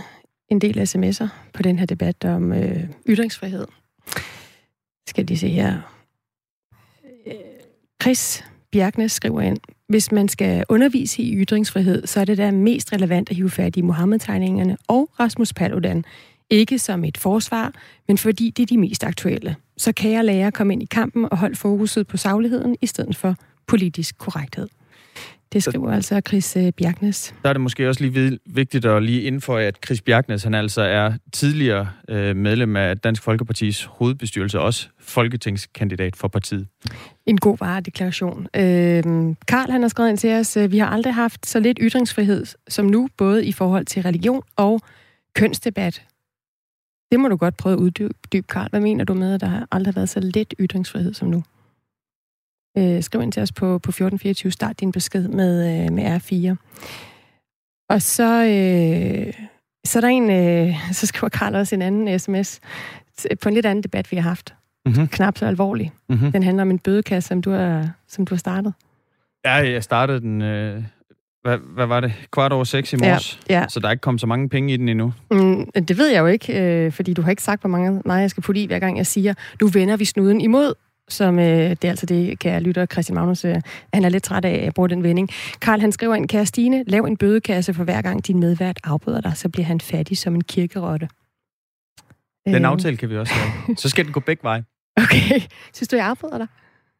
[0.49, 3.67] en del sms'er på den her debat om øh, ytringsfrihed.
[5.08, 5.92] Skal de se her.
[8.04, 12.94] Chris Bjergnes skriver ind, hvis man skal undervise i ytringsfrihed, så er det da mest
[12.94, 16.06] relevant at hive fat i Mohammed-tegningerne og Rasmus Paludan.
[16.50, 17.74] Ikke som et forsvar,
[18.08, 19.56] men fordi det er de mest aktuelle.
[19.78, 22.86] Så kan jeg lære at komme ind i kampen og holde fokuset på sagligheden i
[22.86, 23.36] stedet for
[23.68, 24.68] politisk korrekthed.
[25.54, 27.36] Det skriver altså Chris øh, Bjergnes.
[27.44, 30.82] Der er det måske også lige vigtigt at lige indføje, at Chris Bjergnes, han altså
[30.82, 36.68] er tidligere øh, medlem af Dansk Folkepartis hovedbestyrelse, også folketingskandidat for partiet.
[37.26, 38.48] En god varedeklaration.
[38.56, 39.04] Øh,
[39.48, 42.46] Karl, han har skrevet ind til os, øh, vi har aldrig haft så lidt ytringsfrihed
[42.68, 44.82] som nu, både i forhold til religion og
[45.36, 46.04] kønsdebat.
[47.12, 48.13] Det må du godt prøve at uddybe,
[48.50, 48.70] Karl.
[48.70, 51.44] Hvad mener du med, at der har aldrig været så lidt ytringsfrihed som nu?
[52.77, 54.51] Øh, skriv ind til os på, på 1424.
[54.51, 56.55] Start din besked med, øh, med R4.
[57.89, 59.33] Og så, øh,
[59.86, 62.59] så er der en, øh, så skriver Karl også en anden sms
[63.41, 64.53] på en lidt anden debat, vi har haft.
[64.86, 65.07] Mm-hmm.
[65.07, 65.91] Knap så alvorlig.
[66.09, 66.31] Mm-hmm.
[66.31, 68.73] Den handler om en bødekasse, som du har, som du har startet.
[69.45, 70.83] Ja, jeg startede den, øh,
[71.43, 73.65] hvad, hvad var det, kvart over seks i morges, ja, ja.
[73.67, 75.13] så der er ikke kommet så mange penge i den endnu.
[75.31, 78.15] Mm, det ved jeg jo ikke, øh, fordi du har ikke sagt, hvor mange nej,
[78.15, 80.73] jeg skal putte i, hver gang jeg siger, nu vender vi snuden imod
[81.13, 83.56] som øh, det er altså det, kan jeg lytte Christian Magnus, øh,
[83.93, 85.30] han er lidt træt af at bruge den vending.
[85.62, 89.21] Karl, han skriver ind, kære Stine, lav en bødekasse for hver gang din medvært afbryder
[89.21, 91.08] dig, så bliver han fattig som en kirkerotte.
[92.45, 92.71] Den øh.
[92.71, 93.34] aftale kan vi også
[93.67, 93.78] lave.
[93.82, 94.63] Så skal den gå begge veje.
[94.97, 95.41] Okay.
[95.73, 96.47] Synes du, jeg afbryder dig?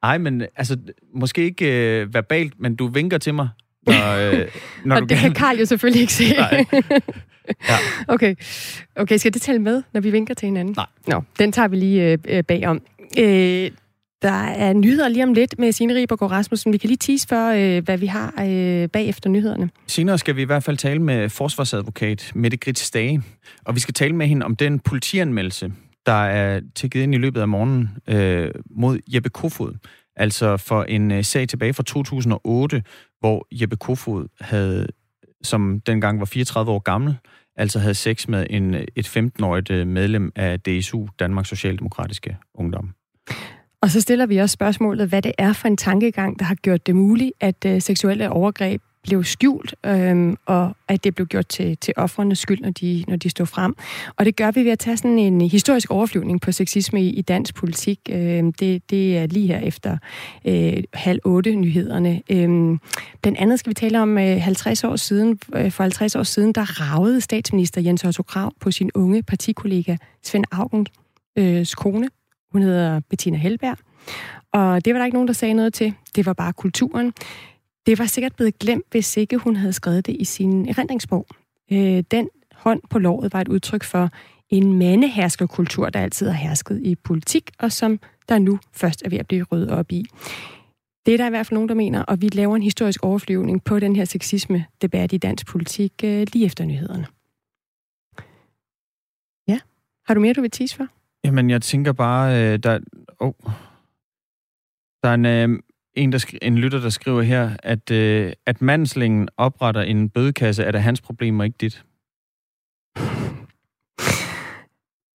[0.04, 0.78] Nej, men altså,
[1.16, 3.50] måske ikke øh, verbalt, men du vinker til mig.
[3.88, 4.48] Når, øh,
[4.86, 6.34] når Og du det kan Karl jo selvfølgelig ikke se.
[6.34, 6.66] Nej.
[7.70, 7.76] Ja.
[8.08, 8.36] Okay.
[8.96, 10.74] okay, skal det tælle med, når vi vinker til hinanden?
[10.78, 10.86] Nej.
[11.08, 12.82] Nå, den tager vi lige øh, øh bagom.
[13.20, 13.72] Øh,
[14.24, 16.74] der er nyheder lige om lidt med Signe Ribergaard Rasmussen.
[16.74, 19.70] Vi kan lige tease for, øh, hvad vi har øh, bagefter nyhederne.
[19.88, 23.22] Senere skal vi i hvert fald tale med forsvarsadvokat Mette Grits Stage,
[23.66, 25.72] og vi skal tale med hende om den politianmeldelse,
[26.06, 29.74] der er tækket ind i løbet af morgenen øh, mod Jeppe Kofod.
[30.16, 32.84] Altså for en øh, sag tilbage fra 2008,
[33.20, 34.88] hvor Jeppe Kofod havde,
[35.44, 37.16] som dengang var 34 år gammel,
[37.56, 42.94] altså havde sex med en, øh, et 15-årigt øh, medlem af DSU, Danmarks Socialdemokratiske Ungdom.
[43.84, 46.88] Og så stiller vi også spørgsmålet, hvad det er for en tankegang, der har gjort
[46.88, 51.78] det muligt, at øh, seksuelle overgreb blev skjult, øh, og at det blev gjort til,
[51.78, 53.76] til offrenes skyld, når de, når de stod frem.
[54.18, 57.22] Og det gør vi ved at tage sådan en historisk overflyvning på sexisme i, i
[57.22, 58.00] dansk politik.
[58.10, 59.98] Øh, det, det er lige her efter
[60.46, 62.22] øh, halv otte nyhederne.
[62.30, 62.78] Øh,
[63.22, 65.40] blandt andet skal vi tale om øh, 50 år siden.
[65.56, 69.96] Øh, for 50 år siden, der ravede statsminister Jens Otto Krav på sin unge partikollega
[70.24, 70.90] Svend Augens
[71.38, 72.10] øh, kone,
[72.54, 73.78] hun hedder Bettina Helberg.
[74.52, 75.94] Og det var der ikke nogen, der sagde noget til.
[76.16, 77.14] Det var bare kulturen.
[77.86, 81.28] Det var sikkert blevet glemt, hvis ikke hun havde skrevet det i sin erindringsbog.
[81.72, 84.10] Øh, den hånd på låret var et udtryk for
[84.50, 89.18] en mandeherskerkultur, der altid har hersket i politik, og som der nu først er ved
[89.18, 90.06] at blive ryddet op i.
[91.06, 93.64] Det er der i hvert fald nogen, der mener, og vi laver en historisk overflyvning
[93.64, 97.08] på den her sexisme-debat i dansk politik øh, lige efter nyhederne.
[99.48, 99.60] Ja,
[100.06, 100.88] har du mere, du vil tease for?
[101.26, 102.80] Jamen, jeg tænker bare, øh, der,
[103.20, 103.34] oh,
[105.04, 105.60] der er en, øh,
[105.94, 110.64] en, der skri, en lytter, der skriver her, at, øh, at mandslingen opretter en bødekasse,
[110.64, 111.84] er det hans problem og ikke dit?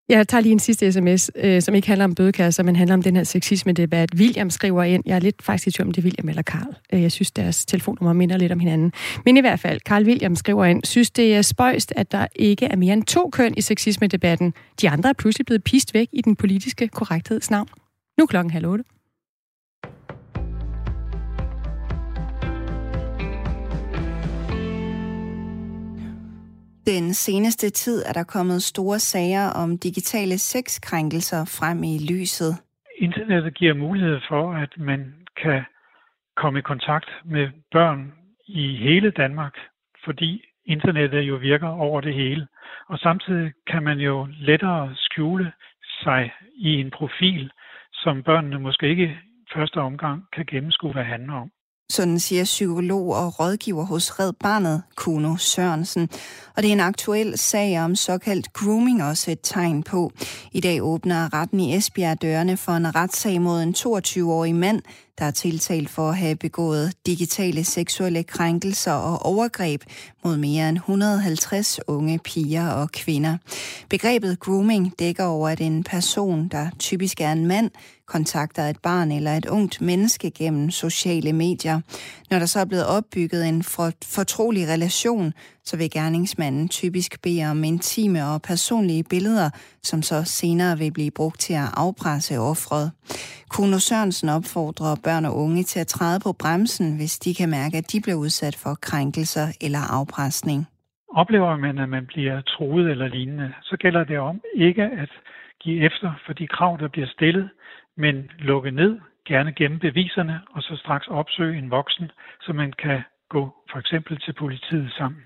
[0.08, 3.02] Jeg tager lige en sidste sms, øh, som ikke handler om bødekasser, men handler om
[3.02, 4.08] den her sexisme-debat.
[4.14, 6.76] William skriver ind, jeg er lidt faktisk i tvivl om det er William eller Karl.
[6.92, 8.92] Øh, jeg synes, deres telefonnummer minder lidt om hinanden.
[9.24, 12.66] Men i hvert fald, Karl William skriver ind, synes det er spøjst, at der ikke
[12.66, 14.54] er mere end to køn i sexisme-debatten.
[14.80, 17.68] De andre er pludselig blevet pist væk i den politiske korrektheds navn.
[18.18, 18.84] Nu er klokken halv otte.
[26.94, 32.53] Den seneste tid er der kommet store sager om digitale sexkrænkelser frem i lyset.
[32.98, 35.01] Internettet giver mulighed for, at man
[35.42, 35.62] kan
[36.37, 38.12] komme i kontakt med børn
[38.46, 39.55] i hele Danmark,
[40.05, 42.46] fordi internettet jo virker over det hele.
[42.88, 45.53] Og samtidig kan man jo lettere skjule
[46.03, 47.51] sig i en profil,
[47.92, 51.51] som børnene måske ikke i første omgang kan gennemskue, hvad handler om.
[51.92, 56.09] Sådan siger psykolog og rådgiver hos Red Barnet, Kuno Sørensen.
[56.57, 60.12] Og det er en aktuel sag om såkaldt grooming også et tegn på.
[60.53, 64.83] I dag åbner retten i Esbjerg dørene for en retssag mod en 22-årig mand,
[65.18, 69.83] der er tiltalt for at have begået digitale seksuelle krænkelser og overgreb
[70.24, 73.37] mod mere end 150 unge piger og kvinder.
[73.90, 77.70] Begrebet grooming dækker over, at en person, der typisk er en mand,
[78.08, 81.80] kontakter et barn eller et ungt menneske gennem sociale medier.
[82.30, 83.62] Når der så er blevet opbygget en
[84.16, 85.32] fortrolig relation,
[85.64, 89.50] så vil gerningsmanden typisk bede om intime og personlige billeder,
[89.82, 92.86] som så senere vil blive brugt til at afpresse offret.
[93.50, 97.76] Kuno Sørensen opfordrer børn og unge til at træde på bremsen, hvis de kan mærke,
[97.76, 100.66] at de bliver udsat for krænkelser eller afpresning.
[101.20, 105.10] Oplever man, at man bliver truet eller lignende, så gælder det om ikke at
[105.62, 107.48] give efter for de krav, der bliver stillet,
[107.98, 108.92] men lukke ned,
[109.26, 114.20] gerne gemme beviserne, og så straks opsøge en voksen, så man kan gå for eksempel
[114.20, 115.22] til politiet sammen.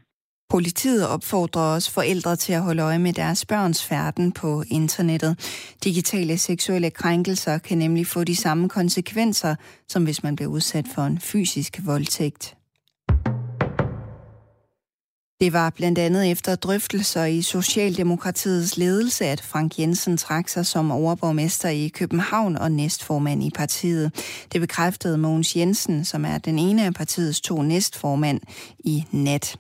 [0.51, 5.33] Politiet opfordrer også forældre til at holde øje med deres børns færden på internettet.
[5.85, 9.55] Digitale seksuelle krænkelser kan nemlig få de samme konsekvenser,
[9.89, 12.62] som hvis man bliver udsat for en fysisk voldtægt.
[15.43, 20.91] Det var blandt andet efter drøftelser i Socialdemokratiets ledelse, at Frank Jensen trak sig som
[20.91, 24.13] overborgmester i København og næstformand i partiet.
[24.53, 28.41] Det bekræftede Mogens Jensen, som er den ene af partiets to næstformand,
[28.79, 29.57] i nat.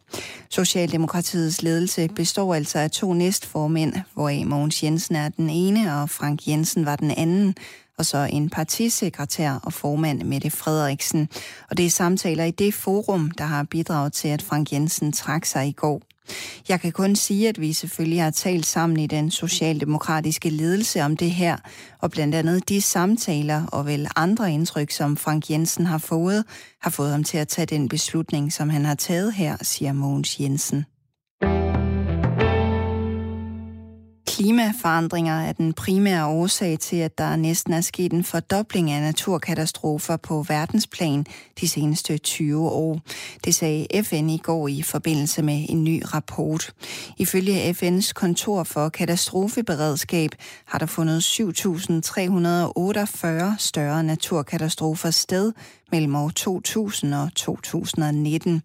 [0.50, 6.48] Socialdemokratiets ledelse består altså af to næstformænd, hvoraf Mogens Jensen er den ene, og Frank
[6.48, 7.54] Jensen var den anden
[8.02, 11.28] og så en partisekretær og formand Mette Frederiksen.
[11.70, 15.44] Og det er samtaler i det forum, der har bidraget til, at Frank Jensen trak
[15.44, 16.02] sig i går.
[16.68, 21.16] Jeg kan kun sige, at vi selvfølgelig har talt sammen i den socialdemokratiske ledelse om
[21.16, 21.56] det her,
[22.00, 26.44] og blandt andet de samtaler og vel andre indtryk, som Frank Jensen har fået,
[26.80, 30.40] har fået ham til at tage den beslutning, som han har taget her, siger Mogens
[30.40, 30.84] Jensen.
[34.42, 40.16] Klimaforandringer er den primære årsag til, at der næsten er sket en fordobling af naturkatastrofer
[40.16, 41.26] på verdensplan
[41.60, 43.00] de seneste 20 år.
[43.44, 46.72] Det sagde FN i går i forbindelse med en ny rapport.
[47.18, 50.30] Ifølge FN's kontor for katastrofeberedskab
[50.64, 55.52] har der fundet 7.348 større naturkatastrofer sted
[55.92, 58.62] mellem år 2000 og 2019.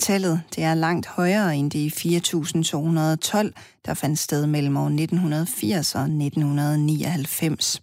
[0.00, 6.02] Tallet det er langt højere end de 4.212, der fandt sted mellem år 1980 og
[6.02, 7.82] 1999.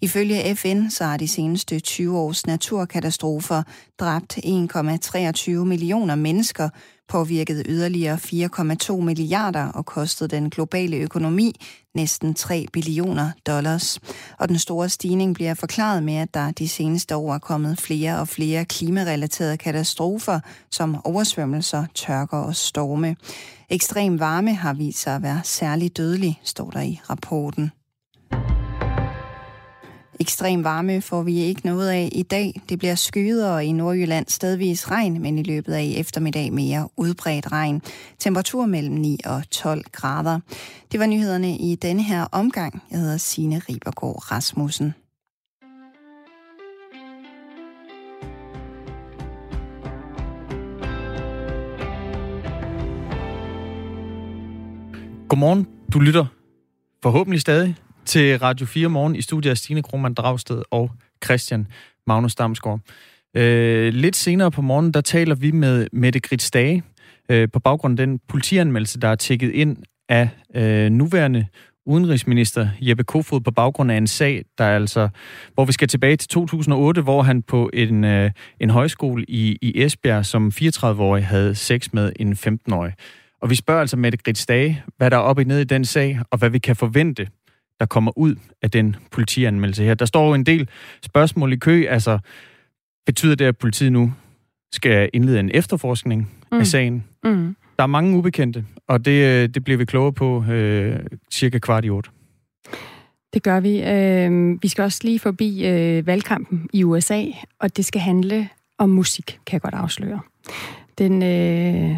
[0.00, 3.62] Ifølge FN så har de seneste 20 års naturkatastrofer
[4.00, 6.68] dræbt 1,23 millioner mennesker,
[7.08, 11.56] påvirkede yderligere 4,2 milliarder og kostede den globale økonomi
[11.94, 14.00] næsten 3 billioner dollars.
[14.38, 18.20] Og den store stigning bliver forklaret med, at der de seneste år er kommet flere
[18.20, 23.16] og flere klimarelaterede katastrofer, som oversvømmelser, tørker og storme.
[23.70, 27.70] Ekstrem varme har vist sig at være særlig dødelig, står der i rapporten.
[30.20, 32.60] Ekstrem varme får vi ikke noget af i dag.
[32.68, 37.52] Det bliver skyet og i Nordjylland stedvis regn, men i løbet af eftermiddag mere udbredt
[37.52, 37.82] regn.
[38.18, 40.40] Temperatur mellem 9 og 12 grader.
[40.92, 42.82] Det var nyhederne i denne her omgang.
[42.90, 44.94] Jeg hedder Signe Ribergaard Rasmussen.
[55.28, 55.66] Godmorgen.
[55.92, 56.26] Du lytter
[57.02, 60.90] forhåbentlig stadig til Radio 4 morgen i studiet af Stine Krohmann Dragsted og
[61.24, 61.66] Christian
[62.06, 62.80] Magnus Damsgaard.
[63.36, 66.82] Øh, lidt senere på morgen, der taler vi med Mette Grits Dage
[67.28, 69.76] øh, på baggrund af den politianmeldelse, der er tækket ind
[70.08, 71.46] af øh, nuværende
[71.86, 75.08] udenrigsminister Jeppe Kofod på baggrund af en sag, der altså,
[75.54, 79.82] hvor vi skal tilbage til 2008, hvor han på en, øh, en højskole i, i
[79.82, 82.92] Esbjerg som 34-årig havde sex med en 15-årig.
[83.42, 85.84] Og vi spørger altså Mette Grits Dage, hvad der er oppe i ned i den
[85.84, 87.26] sag, og hvad vi kan forvente
[87.82, 89.94] der kommer ud af den politianmeldelse her.
[89.94, 90.68] Der står jo en del
[91.02, 91.86] spørgsmål i kø.
[91.88, 92.18] Altså,
[93.06, 94.12] betyder det, at politiet nu
[94.72, 96.58] skal indlede en efterforskning mm.
[96.58, 97.04] af sagen?
[97.24, 97.56] Mm.
[97.76, 101.00] Der er mange ubekendte, og det, øh, det bliver vi klogere på øh,
[101.32, 102.10] cirka kvart i otte.
[103.34, 103.82] Det gør vi.
[103.82, 107.24] Øh, vi skal også lige forbi øh, valgkampen i USA,
[107.60, 110.20] og det skal handle om musik, kan jeg godt afsløre.
[110.98, 111.96] Den, øh,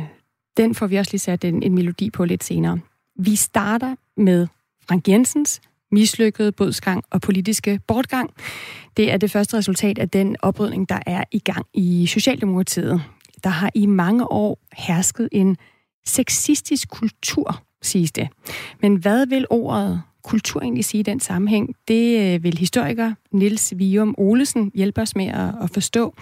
[0.57, 2.81] den får vi også lige sat en, en melodi på lidt senere.
[3.17, 4.47] Vi starter med
[4.89, 5.61] Frank Jensens
[5.95, 8.31] mislykket bodsgang og politiske bortgang.
[8.97, 13.03] Det er det første resultat af den oprydning, der er i gang i Socialdemokratiet.
[13.45, 15.57] Der har i mange år hersket en
[16.07, 18.29] sexistisk kultur, siges det.
[18.83, 21.75] Men hvad vil ordet kultur egentlig sige i den sammenhæng?
[21.89, 26.15] Det øh, vil historiker Nils Vium Olesen hjælpe os med at, at forstå.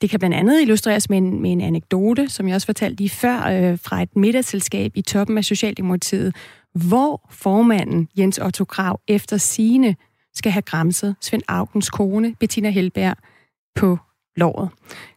[0.00, 3.10] Det kan blandt andet illustreres med en, med en anekdote, som jeg også fortalte lige
[3.10, 6.34] før, øh, fra et middagsselskab i toppen af Socialdemokratiet,
[6.74, 9.96] hvor formanden Jens Otto Krav efter sine
[10.34, 13.16] skal have græmset Svend Augens kone, Bettina Helberg,
[13.74, 13.98] på
[14.36, 14.68] låret.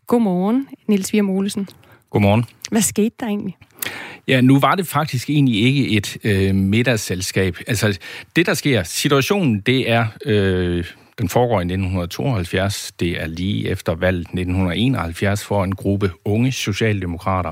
[0.07, 1.67] Godmorgen, Nils Vium Olesen.
[2.09, 2.45] Godmorgen.
[2.71, 3.57] Hvad skete der egentlig?
[4.27, 7.57] Ja, nu var det faktisk egentlig ikke et øh, middagsselskab.
[7.67, 7.99] Altså,
[8.35, 10.85] det der sker, situationen, det er, øh,
[11.17, 17.51] den foregår i 1972, det er lige efter valget 1971 for en gruppe unge socialdemokrater.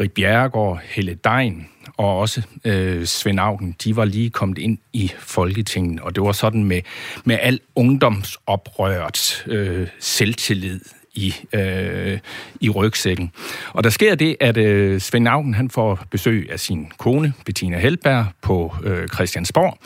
[0.00, 1.66] Rik Bjerregaard, Helle Dein
[1.96, 6.32] og også øh, Svend Augen, de var lige kommet ind i Folketinget, og det var
[6.32, 6.80] sådan med,
[7.24, 10.80] med al ungdomsoprørt øh, selvtillid
[11.14, 12.18] i, øh,
[12.60, 13.32] i rygsækken.
[13.72, 17.78] Og der sker det, at øh, Svend Augen han får besøg af sin kone, Bettina
[17.78, 19.78] Helberg, på øh, Christiansborg.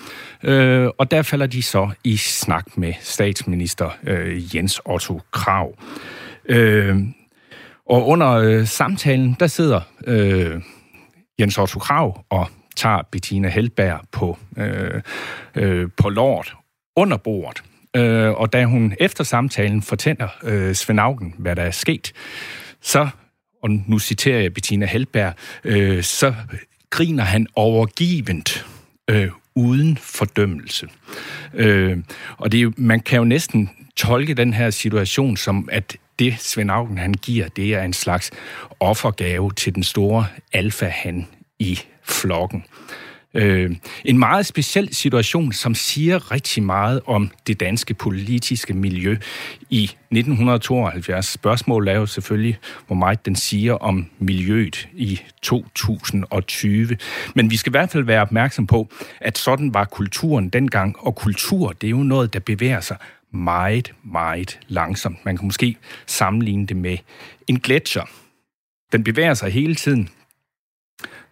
[0.42, 5.74] Øh, og der falder de så i snak med statsminister øh, Jens Otto Krav.
[6.48, 6.96] Øh,
[7.86, 10.60] og under øh, samtalen, der sidder øh,
[11.40, 15.02] Jens Otto Krav og tager Bettina Helberg på, øh,
[15.54, 16.56] øh, på lort
[16.96, 17.62] under bordet.
[17.96, 22.12] Øh, og da hun efter samtalen fortæller øh, Svend Augen, hvad der er sket,
[22.80, 23.08] så,
[23.62, 26.34] og nu citerer jeg Bettina Helberg, øh, så
[26.90, 28.66] griner han overgivent
[29.10, 30.88] øh, uden fordømmelse.
[31.54, 31.98] Øh,
[32.36, 36.70] og det er, man kan jo næsten tolke den her situation som, at det Svend
[36.70, 38.30] Augen han giver, det er en slags
[38.80, 41.26] offergave til den store alfa-han
[41.58, 42.64] i flokken.
[43.36, 43.70] Øh,
[44.04, 49.16] en meget speciel situation, som siger rigtig meget om det danske politiske miljø
[49.70, 51.26] i 1972.
[51.26, 56.96] Spørgsmålet er jo selvfølgelig, hvor meget den siger om miljøet i 2020.
[57.34, 58.88] Men vi skal i hvert fald være opmærksom på,
[59.20, 62.96] at sådan var kulturen dengang, og kultur, det er jo noget, der bevæger sig
[63.44, 65.24] meget, meget langsomt.
[65.24, 66.98] Man kan måske sammenligne det med
[67.46, 68.04] en gletscher.
[68.92, 70.08] Den bevæger sig hele tiden,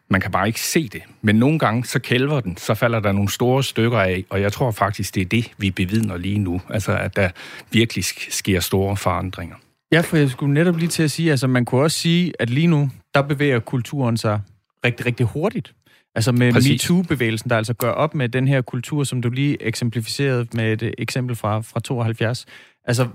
[0.08, 1.02] man kan bare ikke se det.
[1.22, 4.52] Men nogle gange, så kælver den, så falder der nogle store stykker af, og jeg
[4.52, 6.60] tror faktisk, det er det, vi bevidner lige nu.
[6.70, 7.30] Altså, at der
[7.70, 9.56] virkelig sker store forandringer.
[9.92, 12.50] Ja, for jeg skulle netop lige til at sige, altså man kunne også sige, at
[12.50, 14.40] lige nu, der bevæger kulturen sig
[14.84, 15.74] rigtig, rigtig hurtigt.
[16.14, 20.46] Altså med MeToo-bevægelsen, der altså gør op med den her kultur, som du lige eksemplificerede
[20.55, 22.46] med et eksempel fra, fra 72.
[22.85, 23.09] Altså,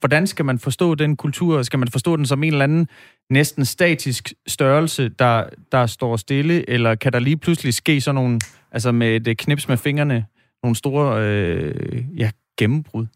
[0.00, 1.62] hvordan skal man forstå den kultur?
[1.62, 2.88] Skal man forstå den som en eller anden
[3.30, 8.40] næsten statisk størrelse, der, der står stille, eller kan der lige pludselig ske sådan nogle,
[8.72, 10.26] altså med et knips med fingrene,
[10.62, 13.06] nogle store øh, ja, gennembrud?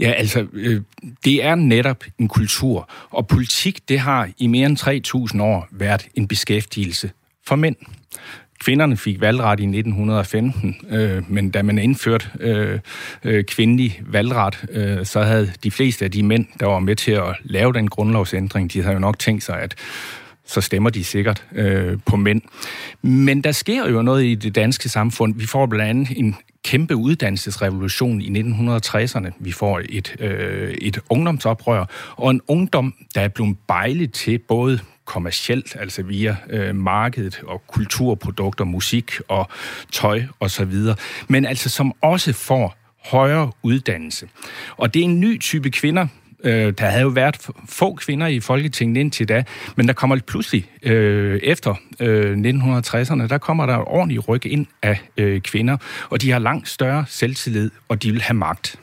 [0.00, 0.82] Ja, altså, øh,
[1.24, 6.08] det er netop en kultur, og politik, det har i mere end 3.000 år været
[6.14, 7.10] en beskæftigelse
[7.46, 7.76] for mænd.
[8.60, 12.78] Kvinderne fik valgret i 1915, øh, men da man indførte øh,
[13.24, 17.12] øh, kvindelig valgret, øh, så havde de fleste af de mænd, der var med til
[17.12, 19.74] at lave den grundlovsændring, de havde jo nok tænkt sig, at
[20.44, 22.42] så stemmer de sikkert øh, på mænd.
[23.02, 25.34] Men der sker jo noget i det danske samfund.
[25.34, 29.30] Vi får blandt andet en kæmpe uddannelsesrevolution i 1960'erne.
[29.38, 31.84] Vi får et, øh, et ungdomsoprør,
[32.16, 37.62] og en ungdom, der er blevet bejlet til både kommercielt, altså via øh, markedet og
[37.66, 39.48] kulturprodukter, musik og
[39.92, 40.72] tøj osv.,
[41.28, 44.28] men altså som også får højere uddannelse.
[44.76, 46.06] Og det er en ny type kvinder,
[46.44, 47.36] Øh, der havde jo været
[47.68, 49.44] få kvinder i Folketinget indtil da,
[49.76, 55.00] men der kommer pludselig øh, efter øh, 1960'erne, der kommer der ordentlig ryk ind af
[55.16, 55.76] øh, kvinder,
[56.10, 58.76] og de har langt større selvtillid, og de vil have magt.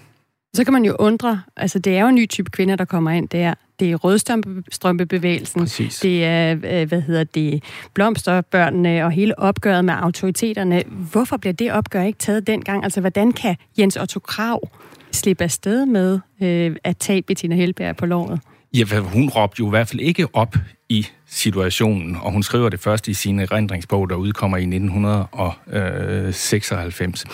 [0.58, 3.12] Så kan man jo undre, altså det er jo en ny type kvinder, der kommer
[3.12, 3.54] ind der.
[3.80, 6.00] Det er rødstrømpebevægelsen, Præcis.
[6.00, 10.84] det er, øh, hvad hedder det, blomsterbørnene og hele opgøret med autoriteterne.
[11.12, 12.84] Hvorfor bliver det opgør ikke taget dengang?
[12.84, 14.70] Altså, hvordan kan Jens Otto Krav
[15.12, 18.40] slippe afsted med øh, at tage Bettina Helberg på lovet?
[18.74, 20.56] Ja, hun råbte jo i hvert fald ikke op
[20.90, 27.26] i situationen, og hun skriver det først i sin erindringsbog, der udkommer i 1996.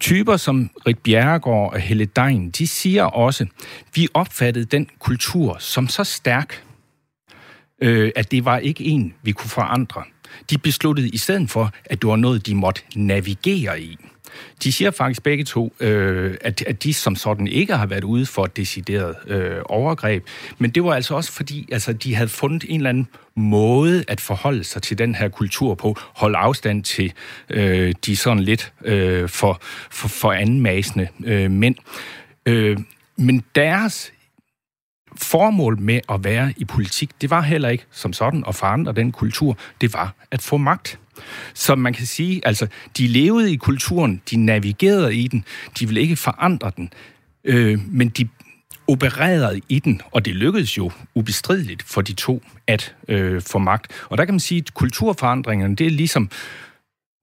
[0.00, 3.46] Typer som Rit Bjerregaard og Helle Dein, de siger også,
[3.94, 6.64] vi opfattede den kultur som så stærk,
[7.82, 10.02] øh, at det var ikke en, vi kunne forandre.
[10.50, 13.98] De besluttede i stedet for, at det var noget, de måtte navigere i.
[14.64, 18.26] De siger faktisk begge to, øh, at, at de som sådan ikke har været ude
[18.26, 20.26] for et decideret øh, overgreb,
[20.58, 24.20] men det var altså også fordi, altså, de havde fundet en eller anden måde at
[24.20, 27.12] forholde sig til den her kultur på, holde afstand til
[27.50, 29.60] øh, de sådan lidt øh, for,
[29.90, 31.74] for, for anmasende øh, mænd.
[32.46, 32.78] Øh,
[33.16, 34.12] men deres
[35.16, 39.12] formål med at være i politik, det var heller ikke som sådan at forandre den
[39.12, 40.98] kultur, det var at få magt.
[41.54, 42.66] Så man kan sige, altså,
[42.98, 45.44] de levede i kulturen, de navigerede i den,
[45.78, 46.92] de ville ikke forandre den,
[47.44, 48.28] øh, men de
[48.88, 53.92] opererede i den, og det lykkedes jo ubestrideligt for de to at øh, få magt.
[54.08, 56.30] Og der kan man sige, at kulturforandringerne, det er ligesom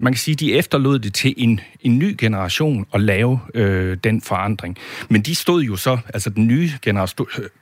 [0.02, 4.22] man kan sige, de efterlod det til en, en ny generation at lave øh, den
[4.22, 4.78] forandring.
[5.10, 6.70] Men de stod jo så, altså den nye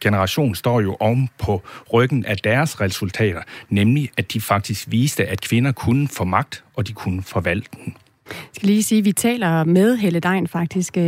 [0.02, 1.62] generation står jo om på
[1.94, 6.88] ryggen af deres resultater, nemlig at de faktisk viste, at kvinder kunne få magt, og
[6.88, 7.96] de kunne forvalte den.
[8.30, 11.04] Jeg skal lige sige, at vi taler med Helle Dein faktisk, øh,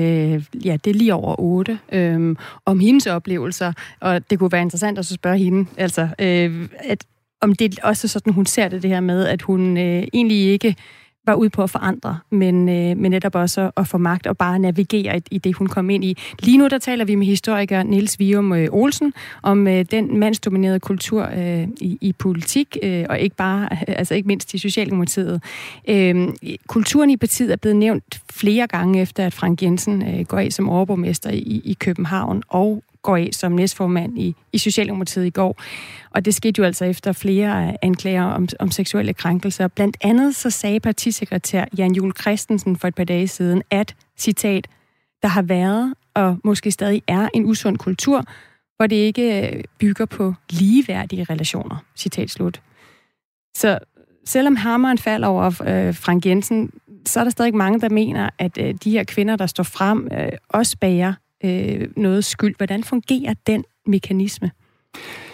[0.65, 4.99] ja, det er lige over otte, øh, om hendes oplevelser, og det kunne være interessant
[4.99, 7.05] at så spørge hende, altså, øh, at,
[7.41, 10.75] om det også sådan, hun ser det, det her med, at hun øh, egentlig ikke
[11.25, 14.59] var ude på at forandre, men, øh, men netop også at få magt og bare
[14.59, 16.17] navigere i, i det, hun kom ind i.
[16.39, 19.13] Lige nu der taler vi med historiker Niels Vium øh, Olsen
[19.43, 23.69] om øh, den mandsdominerede kultur øh, i, i politik, øh, og ikke bare,
[23.99, 25.43] altså ikke mindst i Socialdemokratiet.
[25.87, 26.27] Øh,
[26.67, 30.51] kulturen i partiet er blevet nævnt flere gange efter, at Frank Jensen øh, går af
[30.51, 35.61] som overborgmester i, i København, og går af som næstformand i, i Socialdemokratiet i går.
[36.11, 39.67] Og det skete jo altså efter flere anklager om, om seksuelle krænkelser.
[39.67, 44.67] Blandt andet så sagde partisekretær Jan Jul Christensen for et par dage siden, at, citat,
[45.21, 48.23] der har været og måske stadig er en usund kultur,
[48.77, 51.83] hvor det ikke øh, bygger på ligeværdige relationer.
[51.95, 52.61] Citat slut.
[53.55, 53.79] Så
[54.25, 56.71] selvom hammeren falder over øh, Frank Jensen,
[57.05, 60.07] så er der stadig mange, der mener, at øh, de her kvinder, der står frem,
[60.11, 61.13] øh, også bærer
[61.43, 62.55] øh, noget skyld.
[62.57, 64.51] Hvordan fungerer den mekanisme?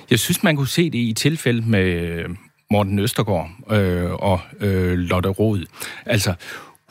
[0.10, 2.24] Jeg synes, man kunne se det i tilfælde med
[2.72, 5.66] Morten Østergaard øh, og øh, Lotte Rod.
[6.06, 6.34] Altså,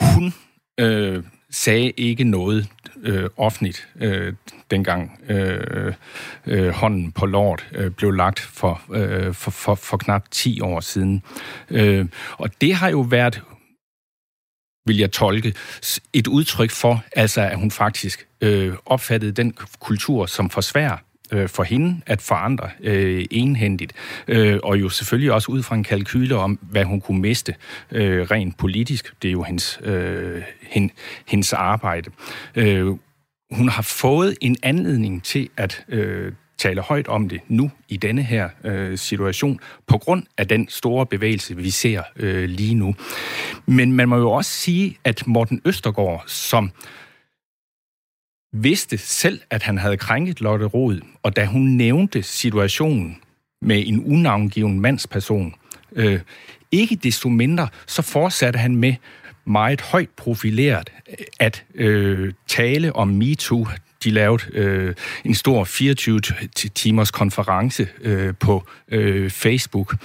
[0.00, 0.34] hun
[0.80, 2.68] øh, sagde ikke noget
[3.02, 4.32] øh, offentligt, øh,
[4.70, 5.92] dengang øh,
[6.46, 10.80] øh, hånden på lort øh, blev lagt for, øh, for, for, for knap 10 år
[10.80, 11.22] siden.
[11.70, 12.06] Øh,
[12.38, 13.42] og det har jo været
[14.86, 15.54] vil jeg tolke,
[16.12, 21.48] et udtryk for, altså at hun faktisk øh, opfattede den kultur som for svær øh,
[21.48, 23.92] for hende at forandre øh, enhændigt,
[24.28, 27.54] øh, og jo selvfølgelig også ud fra en kalkyle om, hvad hun kunne miste
[27.90, 29.14] øh, rent politisk.
[29.22, 30.90] Det er jo hendes, øh, hen,
[31.26, 32.10] hendes arbejde.
[32.54, 32.86] Øh,
[33.50, 38.22] hun har fået en anledning til at øh, tale højt om det nu i denne
[38.22, 42.94] her øh, situation, på grund af den store bevægelse, vi ser øh, lige nu.
[43.66, 46.70] Men man må jo også sige, at Morten Østergaard, som
[48.52, 53.20] vidste selv, at han havde krænket Lotte Rod, og da hun nævnte situationen
[53.62, 55.54] med en unavngiven mandsperson,
[55.92, 56.20] øh,
[56.72, 58.94] ikke desto mindre, så fortsatte han med
[59.44, 60.92] meget højt profileret
[61.40, 63.66] at øh, tale om MeToo,
[64.04, 64.94] de lavede øh,
[65.24, 69.96] en stor 24-timers konference øh, på øh, Facebook.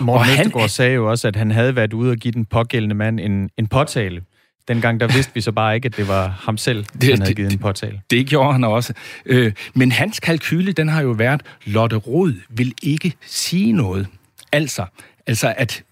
[0.00, 2.44] Morten og Østergaard han, sagde jo også, at han havde været ude og give den
[2.44, 4.22] pågældende mand en, en påtale.
[4.68, 7.34] Dengang der vidste vi så bare ikke, at det var ham selv, det, han havde
[7.34, 7.92] givet en påtale.
[7.92, 8.92] Det, det gjorde han også.
[9.26, 14.06] Øh, men hans kalkyle, den har jo været, Lotte Rod vil ikke sige noget.
[14.52, 14.84] Altså,
[15.26, 15.84] altså at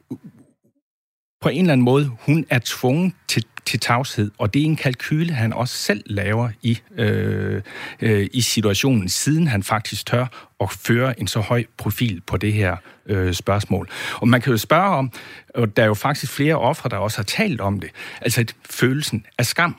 [1.40, 4.76] på en eller anden måde, hun er tvunget til til tavshed, og det er en
[4.76, 7.62] kalkyle, han også selv laver i, øh,
[8.00, 10.26] øh, i situationen, siden han faktisk tør
[10.60, 13.88] at føre en så høj profil på det her øh, spørgsmål.
[14.14, 15.12] Og man kan jo spørge om,
[15.54, 17.90] og der er jo faktisk flere ofre, der også har talt om det,
[18.20, 19.76] altså at følelsen af skam.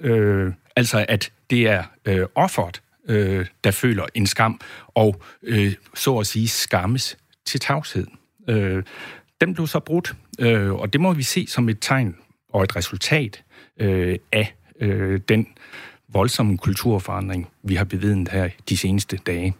[0.00, 6.18] Øh, altså at det er øh, offeret, øh, der føler en skam, og øh, så
[6.18, 8.06] at sige skammes til tavshed.
[8.48, 8.82] Øh,
[9.40, 12.16] den blev så brudt, øh, og det må vi se som et tegn
[12.54, 13.42] og et resultat
[13.80, 15.46] øh, af øh, den
[16.08, 19.54] voldsomme kulturforandring, vi har bevidnet her de seneste dage.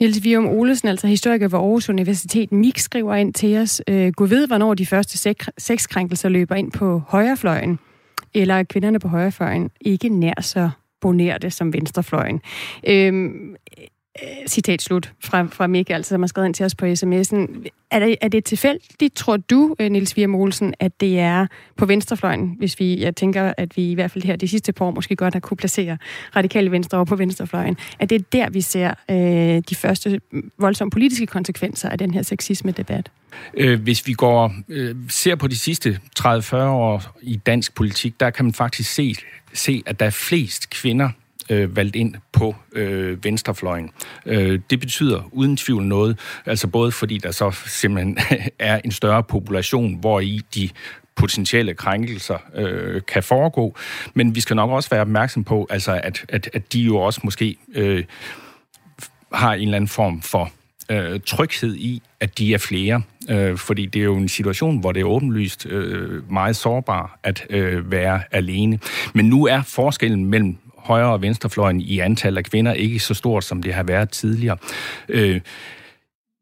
[0.00, 4.26] Niels Vium Olesen, altså historiker ved Aarhus Universitet, Mik skriver ind til os, øh, gå
[4.26, 7.78] ved, hvornår de første sexkrænkelser løber ind på højrefløjen,
[8.34, 12.40] eller er kvinderne på højrefløjen ikke nær så bonerte som venstrefløjen.
[12.88, 13.30] Øh,
[14.22, 17.66] Øh, citat slut fra, fra Michael, som har skrevet ind til os på sms'en.
[17.90, 21.46] Er det, er det tilfældigt, tror du, øh, Nils Vier Mogelsen, at det er
[21.76, 24.84] på venstrefløjen, hvis vi, jeg tænker, at vi i hvert fald her de sidste par
[24.84, 25.98] år måske godt har kunne placere
[26.36, 30.20] radikale venstre over på venstrefløjen, at det er der, vi ser øh, de første
[30.58, 33.10] voldsomme politiske konsekvenser af den her sexisme-debat?
[33.54, 38.30] Øh, hvis vi går øh, ser på de sidste 30-40 år i dansk politik, der
[38.30, 39.14] kan man faktisk se,
[39.52, 41.10] se at der er flest kvinder,
[41.50, 43.90] øh, valgt ind på øh, venstrefløjen.
[44.26, 48.18] Øh, det betyder uden tvivl noget, altså både fordi der så simpelthen
[48.58, 50.68] er en større population, hvor i de
[51.16, 53.76] potentielle krænkelser øh, kan foregå,
[54.14, 57.20] men vi skal nok også være opmærksom på, altså at, at, at de jo også
[57.24, 58.04] måske øh,
[59.32, 60.50] har en eller anden form for
[60.90, 63.02] øh, tryghed i, at de er flere.
[63.30, 67.46] Øh, fordi det er jo en situation, hvor det er åbenlyst øh, meget sårbar at
[67.50, 68.78] øh, være alene.
[69.14, 70.58] Men nu er forskellen mellem
[70.90, 74.56] højre- og venstrefløjen i antal af kvinder ikke så stort, som det har været tidligere.
[75.08, 75.40] Øh,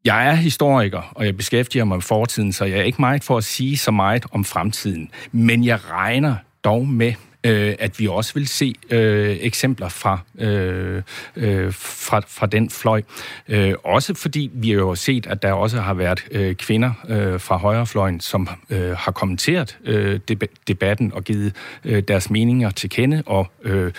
[0.05, 3.37] jeg er historiker, og jeg beskæftiger mig med fortiden, så jeg er ikke meget for
[3.37, 5.11] at sige så meget om fremtiden.
[5.31, 11.01] Men jeg regner dog med, øh, at vi også vil se øh, eksempler fra, øh,
[11.35, 13.01] øh, fra, fra den fløj.
[13.47, 17.39] Øh, også fordi vi har jo set, at der også har været øh, kvinder øh,
[17.39, 20.19] fra højrefløjen, som øh, har kommenteret øh,
[20.67, 23.91] debatten og givet øh, deres meninger til kende, og øh,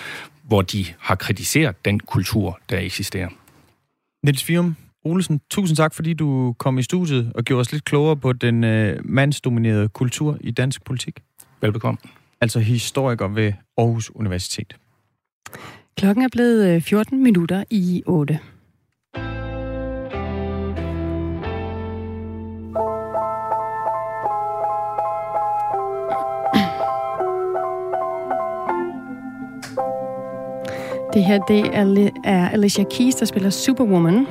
[0.51, 3.29] hvor de har kritiseret den kultur, der eksisterer.
[4.25, 8.17] Niels Fium Olsen, tusind tak, fordi du kom i studiet og gjorde os lidt klogere
[8.17, 11.21] på den øh, mandsdominerede kultur i dansk politik.
[11.61, 11.99] Velbekomme.
[12.41, 14.77] Altså historiker ved Aarhus Universitet.
[15.97, 18.39] Klokken er blevet 14 øh, minutter i 8.
[31.15, 31.71] Det her, det
[32.25, 34.27] er Alicia Keys, der spiller Superwoman.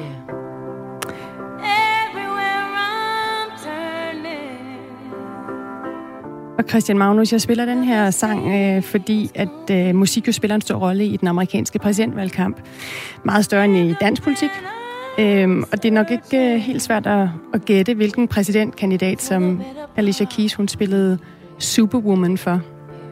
[6.58, 10.56] Og Christian Magnus, jeg spiller den her sang, øh, fordi at øh, musik jo spiller
[10.56, 12.58] en stor rolle i den amerikanske præsidentvalgkamp.
[13.26, 14.50] Meget større end i dansk politik.
[15.20, 19.62] Øhm, og det er nok ikke øh, helt svært at, at gætte, hvilken præsidentkandidat, som
[19.96, 21.18] Alicia Keys, hun spillede
[21.58, 22.62] Superwoman for.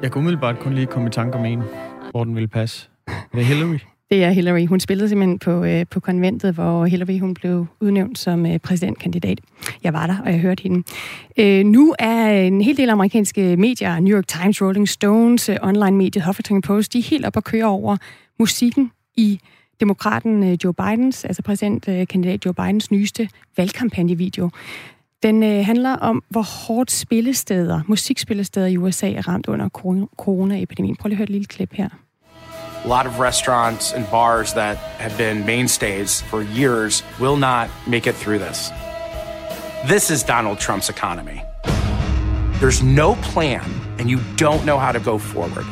[0.01, 1.63] Jeg kunne umiddelbart kun lige komme i tanke om en,
[2.11, 2.89] hvor den ville passe.
[3.38, 3.78] Det er Hillary.
[4.10, 4.68] Det er Hillary.
[4.68, 9.40] Hun spillede simpelthen på, øh, på konventet, hvor Hillary hun blev udnævnt som øh, præsidentkandidat.
[9.84, 10.84] Jeg var der, og jeg hørte hende.
[11.38, 16.26] Øh, nu er en hel del amerikanske medier, New York Times, Rolling Stones, øh, online-mediet
[16.26, 17.98] Huffington Post, de er helt op og køre over
[18.40, 19.40] musikken i
[19.80, 24.50] demokraten øh, Joe Bidens, altså præsidentkandidat Joe Bidens nyeste valgkampagnevideo.
[25.24, 29.70] Den øh, handler om, hvor hårdt spillesteder, musikspillesteder i USA er ramt under
[30.18, 30.96] coronaepidemien.
[30.96, 31.90] Prøv lige at høre et lille klip her.
[32.88, 38.08] A lot of restaurants and bars that have been mainstays for years will not make
[38.08, 38.70] it through this.
[39.88, 41.44] This is Donald Trump's economy.
[42.62, 43.70] There's no plan,
[44.00, 45.66] and you don't know how to go forward.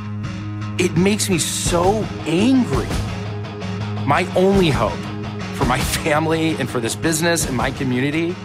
[0.78, 2.90] It makes me so angry.
[4.06, 5.00] My only hope
[5.56, 8.36] for my family and for this business and my community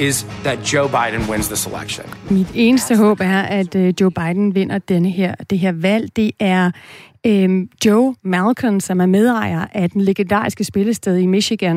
[0.00, 2.06] is that Joe Biden wins this election.
[2.30, 6.16] Mit eneste håb er, at øh, Joe Biden vinder denne her, det her valg.
[6.16, 6.70] Det er
[7.26, 11.76] øhm, Joe Malcolm, som er medejer af den legendariske spillested i Michigan,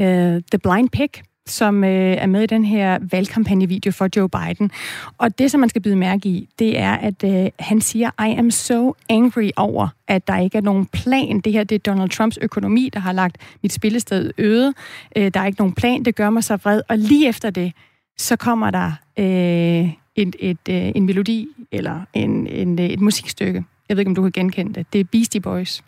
[0.00, 0.06] øh,
[0.52, 1.10] The Blind Pig,
[1.46, 4.70] som øh, er med i den her valgkampagnevideo for Joe Biden.
[5.18, 8.34] Og det, som man skal byde mærke i, det er, at øh, han siger, I
[8.38, 11.40] am so angry over, at der ikke er nogen plan.
[11.40, 14.74] Det her det er Donald Trumps økonomi, der har lagt mit spillested øde.
[15.16, 16.82] Øh, der er ikke nogen plan, det gør mig så vred.
[16.88, 17.72] Og lige efter det,
[18.18, 23.64] så kommer der øh, et, et, øh, en melodi eller en, en, øh, et musikstykke,
[23.88, 24.92] jeg ved ikke, om du kan genkende det.
[24.92, 25.82] Det er Beastie Boys,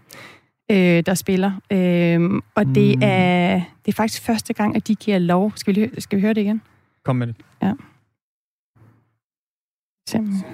[0.70, 1.52] øh, der spiller.
[1.70, 3.02] Øh, og det, mm.
[3.02, 5.52] er, det er faktisk første gang, at de giver lov.
[5.56, 6.62] Skal vi, skal vi høre det igen?
[7.04, 7.36] Kom med det.
[7.62, 7.72] Ja.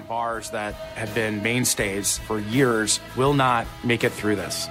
[0.07, 4.69] Bars that have been mainstays for years will not make it through this.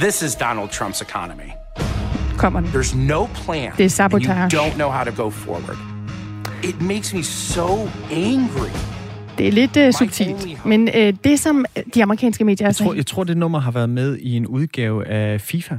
[0.00, 1.52] This is Donald Trump's economy.
[2.38, 2.70] Kommer den.
[2.70, 3.72] There's no plan.
[3.76, 4.30] Det er sabotage.
[4.30, 5.78] And you don't know how to go forward.
[6.64, 8.97] It makes me so angry.
[9.38, 10.66] Det er lidt uh, subtilt.
[10.66, 11.64] Men uh, det, som
[11.94, 12.66] de amerikanske medier...
[12.66, 15.74] Jeg tror, jeg tror, det nummer har været med i en udgave af FIFA.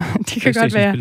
[0.28, 0.96] det kan godt være.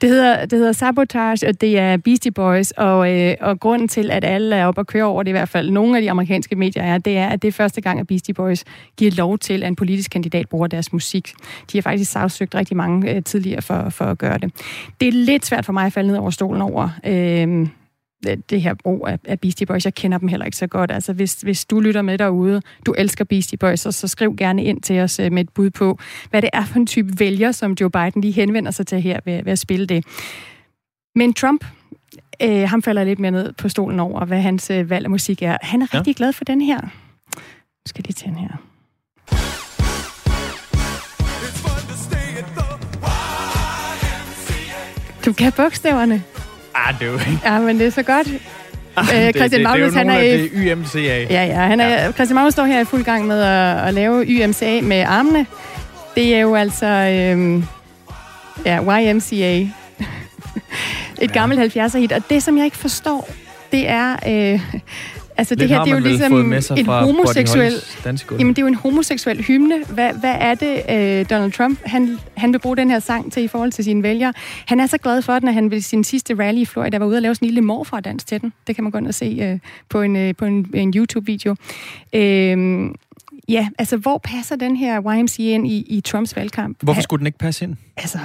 [0.00, 4.10] Det hedder, det hedder Sabotage, og det er Beastie Boys, og, øh, og grunden til,
[4.10, 6.56] at alle er oppe og kører over det, i hvert fald nogle af de amerikanske
[6.56, 8.64] medier er, det er, at det er første gang, at Beastie Boys
[8.96, 11.32] giver lov til, at en politisk kandidat bruger deres musik.
[11.72, 14.52] De har faktisk sagsøgt rigtig mange øh, tidligere for, for at gøre det.
[15.00, 17.66] Det er lidt svært for mig at falde ned over stolen over, øh,
[18.22, 19.84] det her brug af, af Beastie Boys.
[19.84, 20.90] Jeg kender dem heller ikke så godt.
[20.90, 24.64] Altså, hvis, hvis du lytter med derude, du elsker Beastie Boys, så, så skriv gerne
[24.64, 25.98] ind til os med et bud på,
[26.30, 29.20] hvad det er for en type vælger, som Joe Biden lige henvender sig til her
[29.24, 30.04] ved, ved at spille det.
[31.14, 31.64] Men Trump,
[32.42, 35.42] øh, ham falder lidt mere ned på stolen over, hvad hans øh, valg af musik
[35.42, 35.56] er.
[35.62, 35.98] Han er ja.
[35.98, 36.80] rigtig glad for den her.
[36.80, 38.56] Nu skal de tænde her.
[45.24, 46.22] Du kan bogstaverne.
[46.86, 47.20] Ah, det er.
[47.44, 48.28] Ja, men det er så godt.
[48.96, 50.48] Ah, øh, Christian Magnus, han er i...
[50.54, 51.22] YMCA.
[51.30, 52.12] Ja, ja, han er, ja.
[52.12, 55.46] Christian Magnus står her i fuld gang med at, at lave YMCA med armene.
[56.14, 56.86] Det er jo altså...
[56.86, 57.64] Øhm,
[58.64, 59.58] ja, YMCA.
[59.60, 59.70] Et
[61.20, 61.26] ja.
[61.26, 62.12] gammelt 70'er-hit.
[62.12, 63.28] Og det, som jeg ikke forstår,
[63.72, 64.16] det er...
[64.28, 64.60] Øh,
[65.40, 67.72] Altså det her, det er jo ligesom en homoseksuel...
[68.38, 69.84] Jamen, det er jo en homoseksuel hymne.
[69.84, 73.42] Hvad, hvad er det, øh, Donald Trump, han, han vil bruge den her sang til
[73.42, 74.32] i forhold til sine vælgere?
[74.66, 77.06] Han er så glad for den, at han ved sin sidste rally i Florida var
[77.06, 78.52] ude og lave sådan en lille morfar-dans til den.
[78.66, 81.56] Det kan man gå ind og se øh, på en, øh, på en, en YouTube-video.
[82.12, 82.90] Øh,
[83.48, 86.78] ja, altså hvor passer den her YMCA ind i, i Trumps valgkamp?
[86.82, 87.76] Hvorfor skulle den ikke passe ind?
[87.96, 88.18] Altså,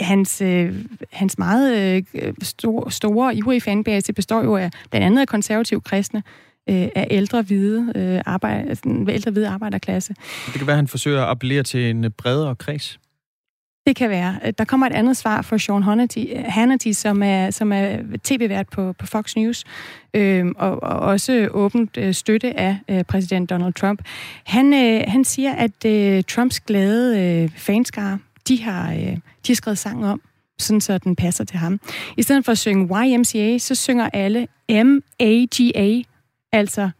[0.00, 5.28] hans, øh, hans meget øh, store, store, ivrige fanbase består jo af blandt andet af
[5.28, 6.22] konservative kristne,
[6.68, 10.14] øh, af ældre hvide, øh, arbejde, altså, ældre hvide arbejderklasse.
[10.46, 12.98] Det kan være, at han forsøger at appellere til en bredere kreds.
[13.86, 14.52] Det kan være.
[14.58, 18.92] Der kommer et andet svar fra Sean Hannity, Hannity som er, som er tv-vært på,
[18.92, 19.64] på Fox News,
[20.14, 24.02] øh, og, og også åbent øh, støtte af øh, præsident Donald Trump.
[24.44, 28.18] Han, øh, han siger, at øh, Trumps glade øh, fanskare,
[28.48, 29.16] de har, øh,
[29.46, 30.20] de har skrevet sangen om,
[30.58, 31.80] sådan så den passer til ham.
[32.16, 36.02] I stedet for at synge YMCA, så synger alle M-A-G-A,
[36.52, 36.90] altså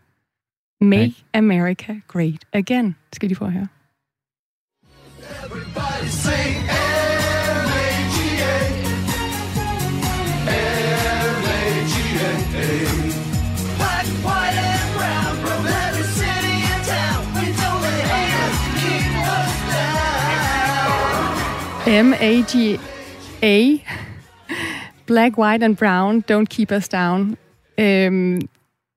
[0.80, 2.97] Make America Great Again.
[3.12, 3.68] Skal de få at høre.
[5.44, 6.86] Everybody sing
[22.03, 23.78] M-A-G-A.
[25.07, 27.36] Black, White and Brown, Don't Keep Us Down.
[27.78, 28.40] Øhm,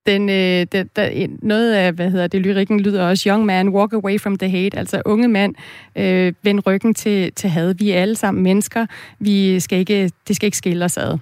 [0.05, 3.93] den, øh, det, der, noget af, hvad hedder det, lyrikken lyder også, Young man, walk
[3.93, 5.55] away from the hate, altså unge mand,
[5.95, 7.73] øh, vend ryggen til, til had.
[7.73, 8.85] Vi er alle sammen mennesker,
[9.19, 11.17] vi skal ikke, det skal ikke skille os ad.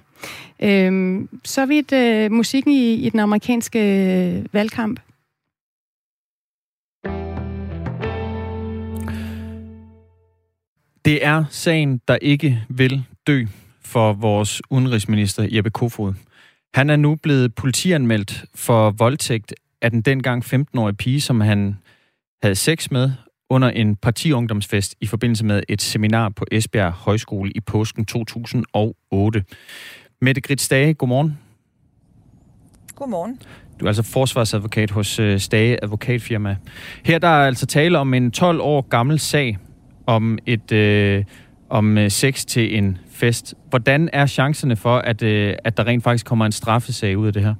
[0.62, 5.00] Øhm, så vidt øh, musikken i, i den amerikanske øh, valgkamp.
[11.08, 13.44] Det er sagen, der ikke vil dø
[13.84, 16.14] for vores udenrigsminister Jeppe Kofod.
[16.74, 21.78] Han er nu blevet politianmeldt for voldtægt af den dengang 15-årige pige, som han
[22.42, 23.10] havde sex med
[23.50, 29.44] under en partiungdomsfest i forbindelse med et seminar på Esbjerg Højskole i påsken 2008.
[30.20, 31.38] Mette Grits Stage, godmorgen.
[32.94, 33.42] Godmorgen.
[33.80, 36.56] Du er altså forsvarsadvokat hos øh, Stage Advokatfirma.
[37.04, 39.58] Her der er altså tale om en 12 år gammel sag,
[40.08, 41.24] om et øh,
[41.70, 43.54] om øh, sex til en fest.
[43.70, 47.32] Hvordan er chancerne for, at, øh, at der rent faktisk kommer en straffesag ud af
[47.32, 47.54] det her?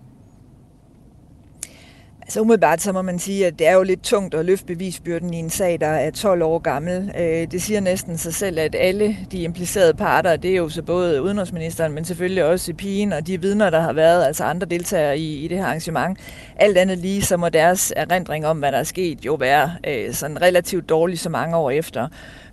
[2.28, 5.34] Altså umiddelbart så må man sige, at det er jo lidt tungt at løfte bevisbyrden
[5.34, 7.12] i en sag, der er 12 år gammel.
[7.18, 10.82] Øh, det siger næsten sig selv, at alle de implicerede parter, det er jo så
[10.82, 15.18] både udenrigsministeren, men selvfølgelig også pigen og de vidner, der har været, altså andre deltagere
[15.18, 16.18] i, i det her arrangement.
[16.56, 20.14] Alt andet lige, så må deres erindring om, hvad der er sket, jo være øh,
[20.14, 22.08] sådan relativt dårlig så mange år efter.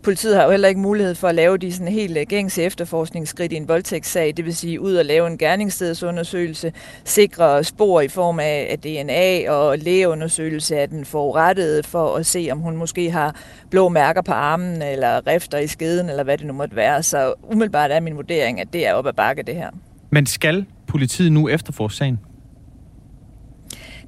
[0.05, 3.51] Politiet har jo heller ikke mulighed for at lave de sådan helt øh, gængse efterforskningsskridt
[3.51, 8.39] i en voldtægtssag, det vil sige ud og lave en gerningsstedsundersøgelse, sikre spor i form
[8.39, 13.35] af DNA og lægeundersøgelse af den forurettede for at se, om hun måske har
[13.69, 17.03] blå mærker på armen eller rifter i skeden eller hvad det nu måtte være.
[17.03, 19.69] Så umiddelbart er min vurdering, at det er op ad bakke det her.
[20.09, 22.19] Men skal politiet nu efterforske sagen?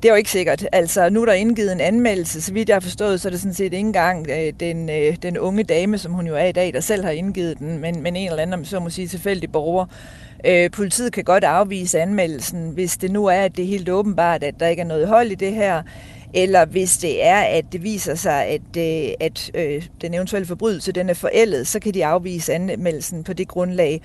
[0.03, 0.67] Det er jo ikke sikkert.
[0.71, 2.41] Altså, nu er der indgivet en anmeldelse.
[2.41, 5.15] Så vidt jeg har forstået, så er det sådan set ikke engang øh, den, øh,
[5.21, 8.01] den unge dame, som hun jo er i dag, der selv har indgivet den, men,
[8.03, 9.85] men en eller anden, så må sige, tilfældig borger.
[10.45, 14.43] Øh, politiet kan godt afvise anmeldelsen, hvis det nu er, at det er helt åbenbart,
[14.43, 15.83] at der ikke er noget hold i det her,
[16.33, 20.91] eller hvis det er, at det viser sig, at, øh, at øh, den eventuelle forbrydelse
[20.91, 24.01] den er forældet, så kan de afvise anmeldelsen på det grundlag.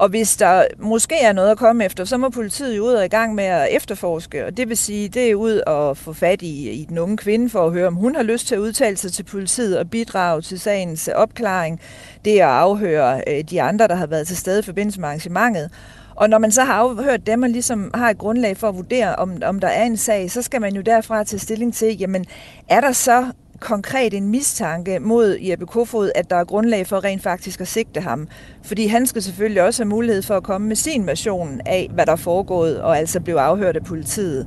[0.00, 3.04] Og hvis der måske er noget at komme efter, så må politiet jo ud og
[3.04, 4.46] i gang med at efterforske.
[4.46, 7.50] Og det vil sige, det er ud og få fat i, i den unge kvinde
[7.50, 10.42] for at høre, om hun har lyst til at udtale sig til politiet og bidrage
[10.42, 11.80] til sagens opklaring.
[12.24, 15.08] Det er at afhøre øh, de andre, der har været til stede i forbindelse med
[15.08, 15.70] arrangementet.
[16.14, 19.16] Og når man så har afhørt dem, og ligesom har et grundlag for at vurdere,
[19.16, 22.24] om, om der er en sag, så skal man jo derfra tage stilling til, jamen,
[22.68, 23.26] er der så
[23.60, 28.00] konkret en mistanke mod Jeppe Kofod, at der er grundlag for rent faktisk at sigte
[28.00, 28.28] ham.
[28.62, 32.06] Fordi han skal selvfølgelig også have mulighed for at komme med sin version af, hvad
[32.06, 34.46] der er foregået, og altså blive afhørt af politiet.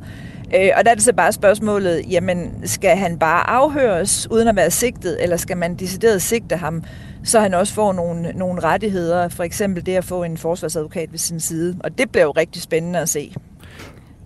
[0.55, 4.55] Øh, og der er det så bare spørgsmålet, jamen skal han bare afhøres uden at
[4.55, 6.83] være sigtet, eller skal man decideret sigte ham,
[7.23, 11.19] så han også får nogle, nogle rettigheder, for eksempel det at få en forsvarsadvokat ved
[11.19, 11.77] sin side.
[11.79, 13.33] Og det bliver jo rigtig spændende at se.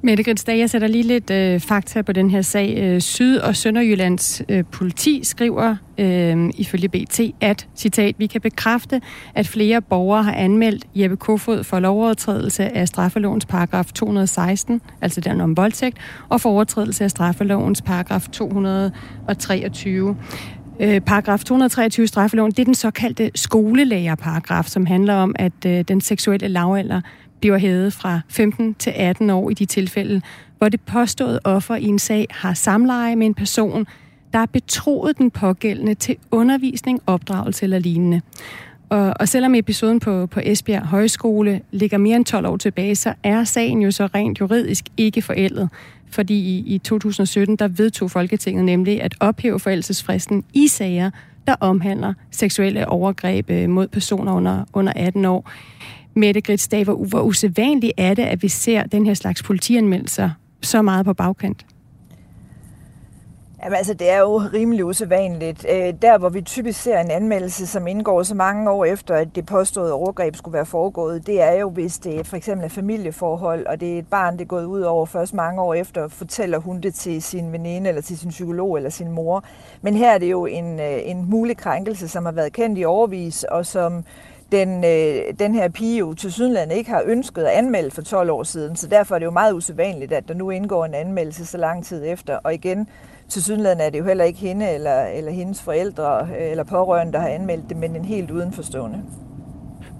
[0.01, 2.77] Mette Gritsdag, jeg sætter lige lidt øh, fakta på den her sag.
[2.77, 9.01] Øh, Syd- og Sønderjyllands øh, politi skriver øh, ifølge BT, at, citat, vi kan bekræfte,
[9.35, 15.41] at flere borgere har anmeldt Jeppe Kofod for lovovertrædelse af straffelovens paragraf 216, altså den
[15.41, 15.97] om voldtægt,
[16.29, 20.15] og for overtrædelse af straffelovens paragraf 223.
[20.79, 26.01] Øh, paragraf 223 straffeloven, det er den såkaldte skolelærerparagraf, som handler om, at øh, den
[26.01, 27.01] seksuelle lavalder
[27.39, 30.21] bliver hævet fra 15 til 18 år i de tilfælde,
[30.57, 33.87] hvor det påståede offer i en sag har samleje med en person,
[34.33, 38.21] der er betroet den pågældende til undervisning, opdragelse eller lignende.
[38.89, 43.13] Og, og selvom episoden på, på Esbjerg Højskole ligger mere end 12 år tilbage, så
[43.23, 45.69] er sagen jo så rent juridisk ikke forældet.
[46.11, 51.09] Fordi i, i 2017, der vedtog Folketinget nemlig at ophæve forældelsesfristen i sager,
[51.47, 55.51] der omhandler seksuelle overgreb øh, mod personer under, under 18 år.
[56.17, 60.29] Mette Gritsdag, hvor, hvor usædvanligt er det, at vi ser den her slags politianmeldelser
[60.61, 61.65] så meget på bagkant?
[63.63, 65.65] Jamen altså, det er jo rimelig usædvanligt.
[65.69, 69.35] Øh, der, hvor vi typisk ser en anmeldelse, som indgår så mange år efter, at
[69.35, 73.65] det påståede overgreb skulle være foregået, det er jo, hvis det for eksempel er familieforhold,
[73.65, 76.57] og det er et barn, det er gået ud over først mange år efter, fortæller
[76.57, 79.43] hun det til sin veninde, eller til sin psykolog, eller sin mor.
[79.81, 82.85] Men her er det jo en, øh, en mulig krænkelse, som har været kendt i
[82.85, 84.03] overvis, og som
[84.51, 88.29] den, øh, den her pige jo til Sydland ikke har ønsket at anmelde for 12
[88.29, 91.45] år siden, så derfor er det jo meget usædvanligt, at der nu indgår en anmeldelse
[91.45, 92.37] så lang tid efter.
[92.43, 92.87] Og igen,
[93.29, 97.13] til Sydland er det jo heller ikke hende eller, eller hendes forældre øh, eller pårørende,
[97.13, 99.01] der har anmeldt det, men en helt udenforstående.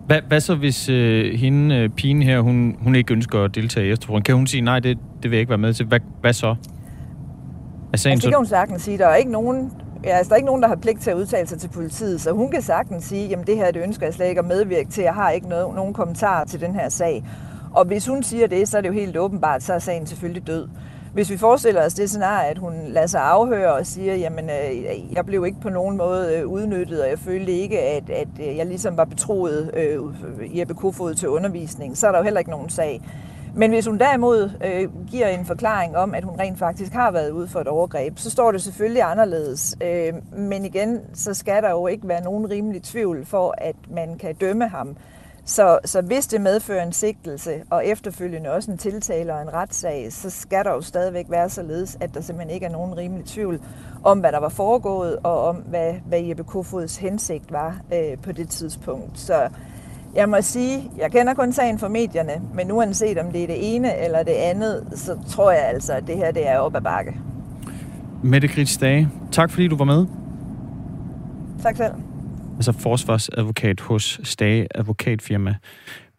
[0.06, 3.88] Hvad, hvad så, hvis øh, hende, øh, pigen her, hun, hun ikke ønsker at deltage
[3.88, 4.24] i efterprøven?
[4.24, 5.86] Kan hun sige, nej, det, det vil jeg ikke være med til?
[5.86, 6.56] Hvad, hvad så?
[7.94, 8.98] Altså, altså, det kan hun sagtens sige.
[8.98, 9.72] Der er ikke nogen
[10.04, 12.22] Ja, altså, der er ikke nogen, der har pligt til at udtale sig til politiet,
[12.22, 14.90] så hun kan sagtens sige, jamen det her, det ønsker jeg slet ikke at medvirke
[14.90, 15.04] til.
[15.04, 17.24] Jeg har ikke noget, nogen kommentar til den her sag.
[17.74, 20.48] Og hvis hun siger det, så er det jo helt åbenbart, så er sagen selvfølgelig
[20.48, 20.68] død.
[21.14, 25.14] Hvis vi forestiller os det scenarie, at hun lader sig afhøre og siger, jamen øh,
[25.16, 28.58] jeg blev ikke på nogen måde øh, udnyttet, og jeg følte ikke, at, at øh,
[28.58, 30.00] jeg ligesom var betroet øh,
[30.60, 33.02] Jeppe Kofod til undervisning, så er der jo heller ikke nogen sag.
[33.58, 37.30] Men hvis hun derimod øh, giver en forklaring om, at hun rent faktisk har været
[37.30, 39.78] ude for et overgreb, så står det selvfølgelig anderledes.
[39.84, 44.18] Øh, men igen, så skal der jo ikke være nogen rimelig tvivl for, at man
[44.18, 44.98] kan dømme ham.
[45.46, 50.14] Så, så hvis det medfører en sigtelse, og efterfølgende også en tiltale og en retssag,
[50.14, 53.62] så skal der jo stadigvæk være således, at der simpelthen ikke er nogen rimelig tvivl
[54.04, 58.32] om, hvad der var foregået, og om, hvad, hvad Jeppe Kofods hensigt var øh, på
[58.32, 59.20] det tidspunkt.
[59.20, 59.50] Så
[60.16, 63.76] jeg må sige, jeg kender kun sagen fra medierne, men uanset om det er det
[63.76, 66.82] ene eller det andet, så tror jeg altså, at det her det er op ad
[66.82, 67.18] bakke.
[68.24, 70.06] Mette Grits Dage, tak fordi du var med.
[71.64, 71.94] Tak selv.
[72.56, 75.56] Altså forsvarsadvokat hos Stage Advokatfirma.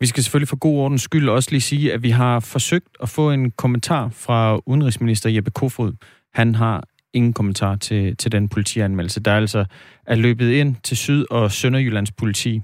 [0.01, 3.09] Vi skal selvfølgelig for god ordens skyld også lige sige, at vi har forsøgt at
[3.09, 5.93] få en kommentar fra udenrigsminister Jeppe Kofod.
[6.35, 9.65] Han har ingen kommentar til, til den politianmeldelse, der altså
[10.07, 12.63] er løbet ind til Syd- og Sønderjyllands politi.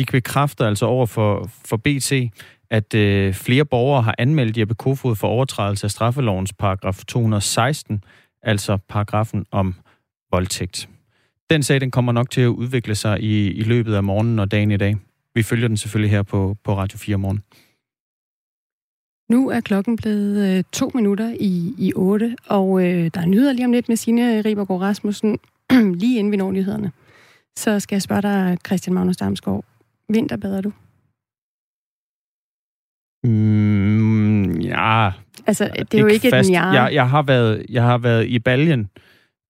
[0.00, 2.12] De bekræfter altså over for, for BT,
[2.70, 8.04] at øh, flere borgere har anmeldt Jeppe Kofod for overtrædelse af straffelovens paragraf 216,
[8.42, 9.74] altså paragrafen om
[10.32, 10.88] voldtægt.
[11.50, 14.50] Den sag den kommer nok til at udvikle sig i, i løbet af morgenen og
[14.50, 14.96] dagen i dag.
[15.34, 17.42] Vi følger den selvfølgelig her på, på Radio 4 morgen.
[19.30, 23.52] Nu er klokken blevet øh, to minutter i, i otte, og øh, der er nyheder
[23.52, 25.38] lige om lidt med Signe Ribergaard Rasmussen,
[26.02, 26.92] lige inden vi når nyhederne.
[27.56, 29.64] Så skal jeg spørge dig, Christian Magnus Damsgaard,
[30.12, 30.72] vinterbader du?
[33.24, 35.10] Mm, ja.
[35.46, 36.50] Altså, det er ikke jo ikke fast.
[36.50, 36.72] et.
[36.72, 38.90] Jeg, jeg, har været, jeg har været i Baljen.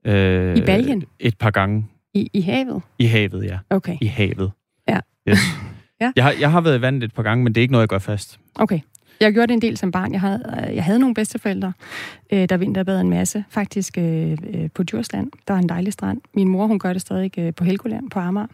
[0.04, 1.04] Øh, I Baljen?
[1.18, 1.86] Et par gange.
[2.14, 2.82] I, I havet?
[2.98, 3.58] I havet, ja.
[3.70, 3.96] Okay.
[4.00, 4.52] I havet.
[4.88, 5.00] Ja.
[5.28, 5.38] Yes.
[6.00, 6.12] ja.
[6.16, 7.82] Jeg, har, jeg har været i vandet et par gange, men det er ikke noget,
[7.82, 8.40] jeg gør fast.
[8.54, 8.80] Okay.
[9.21, 10.12] Jeg gjorde det en del som barn.
[10.12, 11.73] Jeg havde, jeg havde nogle bedsteforældre,
[12.33, 13.45] øh, der vinterbadede en masse.
[13.49, 15.31] Faktisk øh, øh, på Djursland.
[15.49, 16.21] Der var en dejlig strand.
[16.35, 18.47] Min mor, hun gør det stadig øh, på Helgoland på Amager.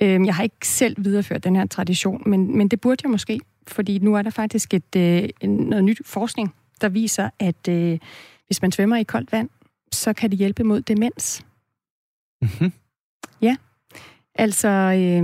[0.00, 3.40] Øh, jeg har ikke selv videreført den her tradition, men, men det burde jeg måske.
[3.66, 7.98] Fordi nu er der faktisk et, øh, noget nyt forskning, der viser, at øh,
[8.46, 9.48] hvis man svømmer i koldt vand,
[9.92, 11.44] så kan det hjælpe mod demens.
[12.42, 12.72] Mm-hmm.
[13.42, 13.56] Ja.
[14.38, 15.22] Altså, øh,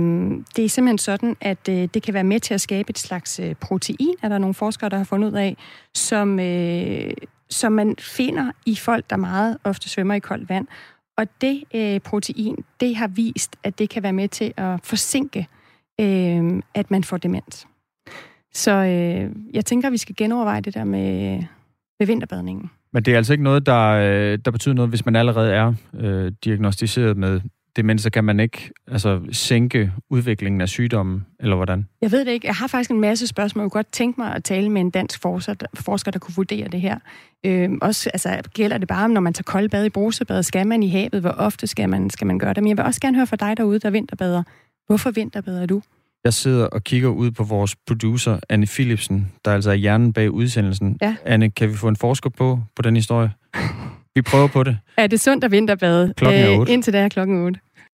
[0.55, 3.39] det er simpelthen sådan, at øh, det kan være med til at skabe et slags
[3.39, 5.57] øh, protein, er der nogle forskere, der har fundet ud af,
[5.93, 7.11] som, øh,
[7.49, 10.67] som man finder i folk, der meget ofte svømmer i koldt vand.
[11.17, 15.47] Og det øh, protein, det har vist, at det kan være med til at forsinke,
[16.01, 17.67] øh, at man får demens.
[18.53, 21.39] Så øh, jeg tænker, at vi skal genoverveje det der med,
[21.99, 22.69] med vinterbadningen.
[22.93, 25.73] Men det er altså ikke noget, der, øh, der betyder noget, hvis man allerede er
[25.93, 27.41] øh, diagnostiseret med
[27.75, 31.87] demens, så kan man ikke altså, sænke udviklingen af sygdommen, eller hvordan?
[32.01, 32.47] Jeg ved det ikke.
[32.47, 33.63] Jeg har faktisk en masse spørgsmål.
[33.63, 36.81] Jeg kunne godt tænke mig at tale med en dansk forsker, der, kunne vurdere det
[36.81, 36.97] her.
[37.45, 40.43] Øh, også, altså, gælder det bare, når man tager koldt bad i brusebad?
[40.43, 41.21] Skal man i havet?
[41.21, 42.63] Hvor ofte skal man, skal man gøre det?
[42.63, 44.43] Men jeg vil også gerne høre fra dig derude, der vinterbader.
[44.87, 45.81] Hvorfor vinterbader du?
[46.23, 50.31] Jeg sidder og kigger ud på vores producer, Anne Philipsen, der altså er hjernen bag
[50.31, 50.97] udsendelsen.
[51.01, 51.15] Ja.
[51.25, 53.31] Anne, kan vi få en forsker på, på den historie?
[54.15, 54.77] Vi prøver på det.
[54.97, 56.13] Er det sundt at vinterbade?
[56.17, 56.71] Klokken er 8.
[56.71, 57.59] Øh, indtil det er klokken 8.